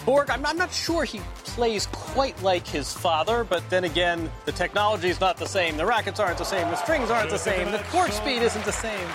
Borg, 0.05 0.31
I'm, 0.31 0.45
I'm, 0.47 0.57
not 0.57 0.73
sure 0.73 1.05
he 1.05 1.21
plays 1.45 1.87
quite 1.87 2.41
like 2.43 2.67
his 2.67 2.93
father, 2.93 3.45
but 3.45 3.69
then 3.69 3.85
again, 3.85 4.31
the 4.47 4.53
technology 4.53 5.09
is 5.09 5.21
not 5.21 5.37
the 5.37 5.47
same. 5.47 5.77
The 5.77 5.87
rackets 5.87 6.19
aren't 6.19 6.39
the 6.39 6.45
same. 6.45 6.69
The 6.69 6.77
strings 6.77 7.11
aren't 7.11 7.31
the 7.31 7.39
same. 7.39 7.71
The 7.71 7.79
court 7.91 8.13
speed 8.13 8.43
isn't 8.43 8.65
the 8.65 8.73
same. 8.73 9.07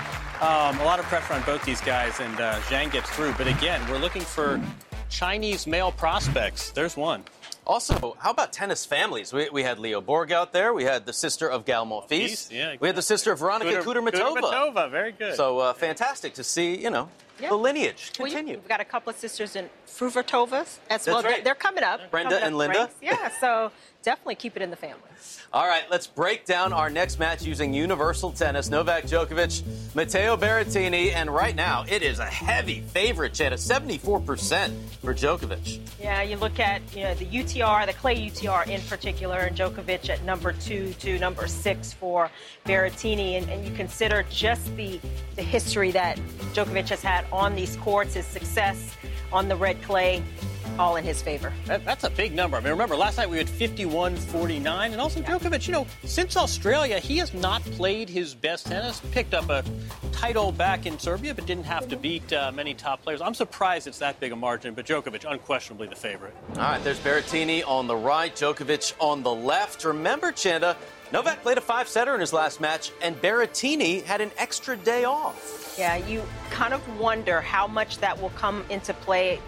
Um, 0.42 0.80
a 0.80 0.84
lot 0.84 1.00
of 1.00 1.06
pressure 1.06 1.34
on 1.34 1.42
both 1.44 1.64
these 1.66 1.82
guys, 1.82 2.20
and 2.20 2.40
uh, 2.40 2.62
Shang 2.64 2.90
gets 2.90 3.10
through. 3.10 3.34
But 3.34 3.48
again, 3.48 3.82
we're 3.90 3.98
looking 3.98 4.22
for 4.22 4.62
Chinese 5.10 5.66
male 5.66 5.92
prospects. 5.92 6.72
There's 6.72 6.96
one. 6.98 7.24
Also, 7.66 8.16
how 8.20 8.30
about 8.30 8.54
tennis 8.54 8.86
families? 8.86 9.34
We, 9.34 9.50
we 9.50 9.64
had 9.64 9.80
Leo 9.80 10.02
Borg 10.02 10.32
out 10.32 10.54
there. 10.54 10.74
We 10.74 10.84
had 10.84 11.06
the 11.06 11.14
sister 11.14 11.50
of 11.50 11.66
Gael 11.66 11.86
Monfils. 11.86 12.52
Yeah, 12.52 12.76
we 12.80 12.88
had 12.88 12.96
the 12.96 13.02
sister 13.02 13.32
of 13.32 13.40
Veronika 13.40 13.82
Kudermetova. 13.82 14.40
Kudermetova, 14.42 14.92
very 14.92 15.14
good. 15.14 15.36
So 15.36 15.60
uh, 15.60 15.74
fantastic 15.74 16.36
to 16.36 16.44
see, 16.44 16.76
you 16.78 16.92
know, 16.92 17.10
the 17.40 17.56
lineage 17.56 18.12
continue. 18.14 18.54
Well, 18.54 18.62
we've 18.62 18.70
got 18.70 18.82
a 18.82 18.86
couple 18.86 19.10
of 19.10 19.18
sisters 19.18 19.56
in 19.56 19.70
Fruhvirtovas 19.88 20.52
as 20.54 20.80
That's 20.90 21.08
well. 21.08 21.24
Right. 21.24 21.44
They're 21.44 21.56
coming 21.56 21.84
up. 21.84 22.12
Brenda 22.12 22.40
coming 22.40 22.44
and 22.46 22.56
up 22.56 22.60
Linda. 22.60 22.80
Ranks. 22.80 22.96
Yeah, 23.02 23.32
so 23.40 23.72
definitely 24.04 24.36
keep 24.36 24.56
it 24.56 24.62
in 24.62 24.70
the 24.70 24.76
family. 24.76 25.02
All 25.52 25.68
right, 25.68 25.84
let's 25.90 26.06
break 26.06 26.46
down 26.46 26.74
our 26.74 26.90
next 26.90 27.18
match 27.18 27.44
using 27.44 27.74
universal 27.74 28.32
tennis. 28.32 28.70
Novak 28.70 29.06
Djokovic, 29.06 29.96
Matteo 29.96 30.38
Berrettini, 30.38 31.14
and 31.14 31.34
right 31.34 31.56
now 31.56 31.86
it 31.88 32.04
is 32.04 32.20
a 32.20 32.26
heavy 32.26 32.82
favorite, 32.82 33.34
Chad, 33.34 33.54
74% 33.54 34.72
for 35.02 35.14
Djokovic. 35.14 35.80
Yeah, 36.00 36.22
you 36.22 36.38
look 36.38 36.60
at 36.60 36.82
you 36.96 37.04
know 37.04 37.14
the 37.16 37.26
UTR, 37.26 37.86
the 37.88 37.94
clay 37.94 38.30
UTR 38.30 38.68
in 38.68 38.82
particular, 38.82 39.38
and 39.38 39.58
Djokovic 39.58 40.10
at 40.10 40.24
number 40.24 40.54
two 40.54 40.94
to 41.00 41.18
number 41.20 41.48
six 41.48 41.94
for 41.94 42.30
Berrettini, 42.66 43.38
and, 43.38 43.50
and 43.50 43.66
you 43.66 43.74
consider 43.76 44.24
just 44.30 44.76
the 44.76 45.00
the 45.36 45.44
history 45.44 45.92
that 45.92 46.18
Djokovic 46.54 46.90
has 46.90 47.02
had 47.02 47.25
on 47.32 47.56
these 47.56 47.76
courts, 47.78 48.14
his 48.14 48.26
success 48.26 48.96
on 49.32 49.48
the 49.48 49.56
red 49.56 49.82
clay 49.82 50.24
all 50.78 50.96
in 50.96 51.04
his 51.04 51.22
favor. 51.22 51.54
That, 51.66 51.86
that's 51.86 52.04
a 52.04 52.10
big 52.10 52.34
number. 52.34 52.58
I 52.58 52.60
mean, 52.60 52.72
remember, 52.72 52.96
last 52.96 53.18
night 53.18 53.30
we 53.30 53.38
had 53.38 53.50
51 53.50 54.16
49. 54.16 54.92
And 54.92 55.02
also, 55.02 55.22
yeah. 55.22 55.28
Djokovic, 55.28 55.68
you 55.68 55.74
know, 55.74 55.88
since 56.04 56.36
Australia, 56.36 57.00
he 57.00 57.18
has 57.18 57.34
not 57.34 57.62
played 57.64 58.10
his 58.10 58.34
best 58.34 58.68
tennis. 58.68 59.02
Picked 59.12 59.34
up 59.34 59.50
a 59.50 59.64
title 60.12 60.52
back 60.52 60.86
in 60.86 60.98
Serbia, 61.00 61.34
but 61.34 61.46
didn't 61.46 61.66
have 61.66 61.88
to 61.90 61.98
beat 61.98 62.32
uh, 62.34 62.52
many 62.54 62.74
top 62.74 63.02
players. 63.04 63.22
I'm 63.22 63.34
surprised 63.34 63.88
it's 63.88 64.00
that 64.00 64.20
big 64.20 64.32
a 64.32 64.36
margin, 64.36 64.74
but 64.74 64.86
Djokovic 64.86 65.30
unquestionably 65.30 65.88
the 65.88 65.96
favorite. 65.96 66.36
All 66.52 66.58
right, 66.58 66.84
there's 66.84 67.00
Berrettini 67.00 67.64
on 67.66 67.88
the 67.88 67.96
right, 67.96 68.36
Djokovic 68.36 68.94
on 69.00 69.24
the 69.24 69.34
left. 69.34 69.84
Remember, 69.86 70.32
Chanda, 70.32 70.76
Novak 71.12 71.44
played 71.44 71.58
a 71.58 71.62
five 71.62 71.88
setter 71.88 72.16
in 72.16 72.20
his 72.20 72.34
last 72.34 72.60
match, 72.60 72.92
and 73.02 73.16
Berrettini 73.22 74.04
had 74.04 74.22
an 74.22 74.32
extra 74.38 74.76
day 74.76 75.04
off. 75.04 75.76
Yeah, 75.78 75.98
you 75.98 76.24
kind 76.50 76.74
of 76.74 77.00
wonder 77.00 77.42
how 77.42 77.68
much 77.68 78.00
that 78.00 78.20
will 78.20 78.32
come 78.32 78.66
into 78.70 78.94
play 78.94 79.40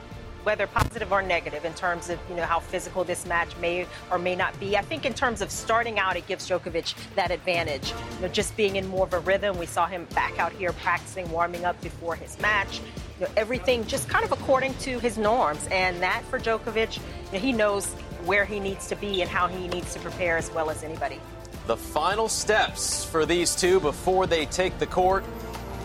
whether 0.43 0.65
positive 0.65 1.12
or 1.12 1.22
negative 1.22 1.65
in 1.65 1.74
terms 1.74 2.10
of 2.10 2.17
you 2.30 2.36
know 2.36 2.46
how 2.46 2.58
physical 2.58 3.04
this 3.04 3.26
match 3.26 3.50
may 3.58 3.86
or 4.10 4.17
may 4.17 4.34
not 4.34 4.58
be. 4.62 4.78
I 4.78 4.82
think 4.82 5.06
in 5.06 5.13
terms 5.13 5.41
of 5.41 5.52
starting 5.52 6.00
out, 6.00 6.15
it 6.15 6.26
gives 6.26 6.48
Djokovic 6.48 6.96
that 7.15 7.32
advantage. 7.32 7.91
You 8.15 8.22
know, 8.22 8.28
just 8.30 8.56
being 8.56 8.78
in 8.78 8.88
more 8.88 9.06
of 9.06 9.13
a 9.13 9.20
rhythm. 9.20 9.58
We 9.58 9.65
saw 9.65 9.88
him 9.88 10.06
back 10.13 10.39
out 10.39 10.54
here 10.54 10.72
practicing, 10.72 11.30
warming 11.32 11.65
up 11.65 11.82
before 11.82 12.15
his 12.15 12.39
match. 12.39 12.80
You 13.20 13.26
know, 13.26 13.32
everything 13.36 13.86
just 13.88 14.08
kind 14.08 14.24
of 14.24 14.32
according 14.32 14.76
to 14.76 15.00
his 15.00 15.17
norms, 15.17 15.67
and 15.70 16.02
that 16.02 16.24
for 16.30 16.39
Djokovic, 16.39 16.98
you 16.98 17.04
know, 17.34 17.39
he 17.39 17.52
knows 17.52 17.88
where 18.24 18.46
he 18.46 18.60
needs 18.60 18.88
to 18.88 18.96
be 18.96 19.22
and 19.22 19.30
how 19.30 19.48
he 19.48 19.67
needs 19.67 19.93
to 19.96 20.00
prepare 20.00 20.38
as 20.38 20.50
well 20.52 20.70
as 20.70 20.84
anybody. 20.84 21.20
The 21.67 21.75
final 21.75 22.30
steps 22.30 23.03
for 23.03 23.25
these 23.25 23.53
two 23.53 23.82
before 23.82 24.25
they 24.25 24.45
take 24.45 24.80
the 24.80 24.86
court 24.86 25.25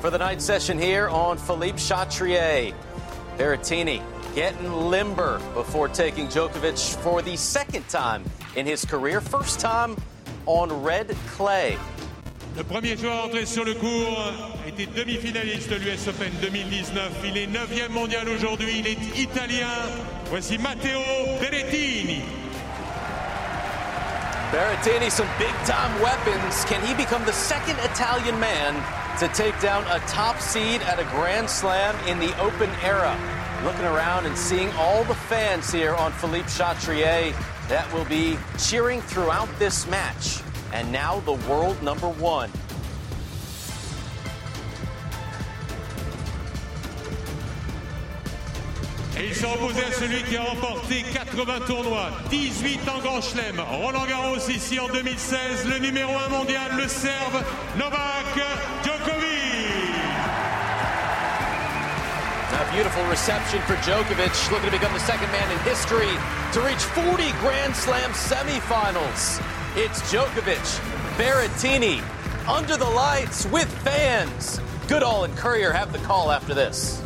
for 0.01 0.11
the 0.11 0.19
night 0.19 0.41
session 0.41 0.79
here 0.79 1.09
on 1.09 1.37
Philippe 1.39 1.77
Chatrier. 1.77 2.73
Berrettini 3.37 4.01
getting 4.37 4.73
limber 4.73 5.41
before 5.55 5.89
taking 5.89 6.29
Djokovic 6.29 6.95
for 7.03 7.21
the 7.21 7.37
second 7.37 7.89
time 7.89 8.23
in 8.55 8.65
his 8.65 8.85
career, 8.85 9.21
first 9.21 9.59
time 9.59 9.97
on 10.47 10.85
red 10.85 11.17
clay. 11.27 11.77
Le 12.57 12.63
premier 12.63 12.97
joueur 12.97 13.25
entré 13.25 13.45
sur 13.45 13.65
le 13.65 13.75
court 13.75 14.33
était 14.65 14.87
demi-finaliste 14.87 15.69
de 15.69 15.77
l'US 15.79 16.07
Open 16.07 16.31
2019. 16.43 17.11
Il 17.25 17.37
est 17.37 17.49
9e 17.49 17.89
mondial 17.91 18.29
aujourd'hui. 18.29 18.79
Il 18.79 18.87
est 18.87 19.19
italien. 19.19 19.67
Voici 20.27 20.59
Matteo 20.59 21.01
Berrettini. 21.41 22.42
Berrettini, 24.53 25.11
some 25.11 25.29
big 25.39 25.55
time 25.65 25.99
weapons. 26.03 26.65
Can 26.67 26.87
he 26.87 26.93
become 26.95 27.25
the 27.25 27.33
second 27.33 27.79
Italian 27.79 28.39
man 28.39 28.75
to 29.19 29.27
take 29.29 29.59
down 29.61 29.83
a 29.85 29.99
top 30.07 30.39
seed 30.39 30.83
at 30.83 31.01
a 31.01 31.05
Grand 31.05 31.49
Slam 31.49 31.97
in 32.07 32.19
the 32.19 32.39
Open 32.39 32.71
era? 32.83 33.17
looking 33.65 33.85
around 33.85 34.27
and 34.27 34.37
seeing 34.37 34.69
all 34.73 35.05
the 35.05 35.15
fans 35.15 35.71
here 35.71 35.95
on 35.95 36.11
Philippe 36.13 36.49
Chatrier 36.49 37.33
that 37.69 37.91
will 37.93 38.05
be 38.07 38.37
cheering 38.59 39.01
throughout 39.03 39.49
this 39.59 39.87
match. 39.87 40.43
And 40.73 40.91
now 40.91 41.21
the 41.21 41.35
world 41.49 41.81
number 41.81 42.09
one. 42.09 42.51
Opposé 49.45 49.83
à 49.83 49.93
celui 49.93 50.23
qui 50.23 50.37
a 50.37 50.43
remporté 50.43 51.03
80 51.13 51.67
tournois, 51.67 52.11
18 52.31 52.81
en 52.89 53.01
Grand 53.01 53.21
Chelem, 53.21 53.59
Roland 53.59 54.07
Garros 54.07 54.49
ici 54.49 54.79
en 54.79 54.87
2016, 54.87 55.67
le 55.67 55.79
numéro 55.79 56.13
1 56.17 56.29
mondial, 56.29 56.71
le 56.77 56.87
Serbe 56.87 57.43
Novak 57.77 58.37
Djokovic. 58.85 59.83
A 62.53 62.73
beautiful 62.73 63.05
reception 63.11 63.61
for 63.63 63.75
Djokovic, 63.83 64.51
looking 64.53 64.71
to 64.71 64.79
become 64.79 64.93
the 64.93 65.01
second 65.01 65.31
man 65.33 65.51
in 65.51 65.59
history 65.69 66.15
to 66.53 66.61
reach 66.61 66.83
40 66.95 67.33
Grand 67.41 67.75
Slam 67.75 68.13
semifinals. 68.13 69.43
It's 69.77 70.01
Djokovic, 70.13 70.81
Berrettini, 71.19 72.01
under 72.49 72.77
the 72.77 72.89
lights 72.89 73.47
with 73.47 73.71
fans. 73.83 74.61
Goodall 74.87 75.25
and 75.25 75.37
Courier 75.37 75.73
have 75.73 75.93
the 75.93 75.99
call 75.99 76.31
after 76.31 76.55
this. 76.55 77.02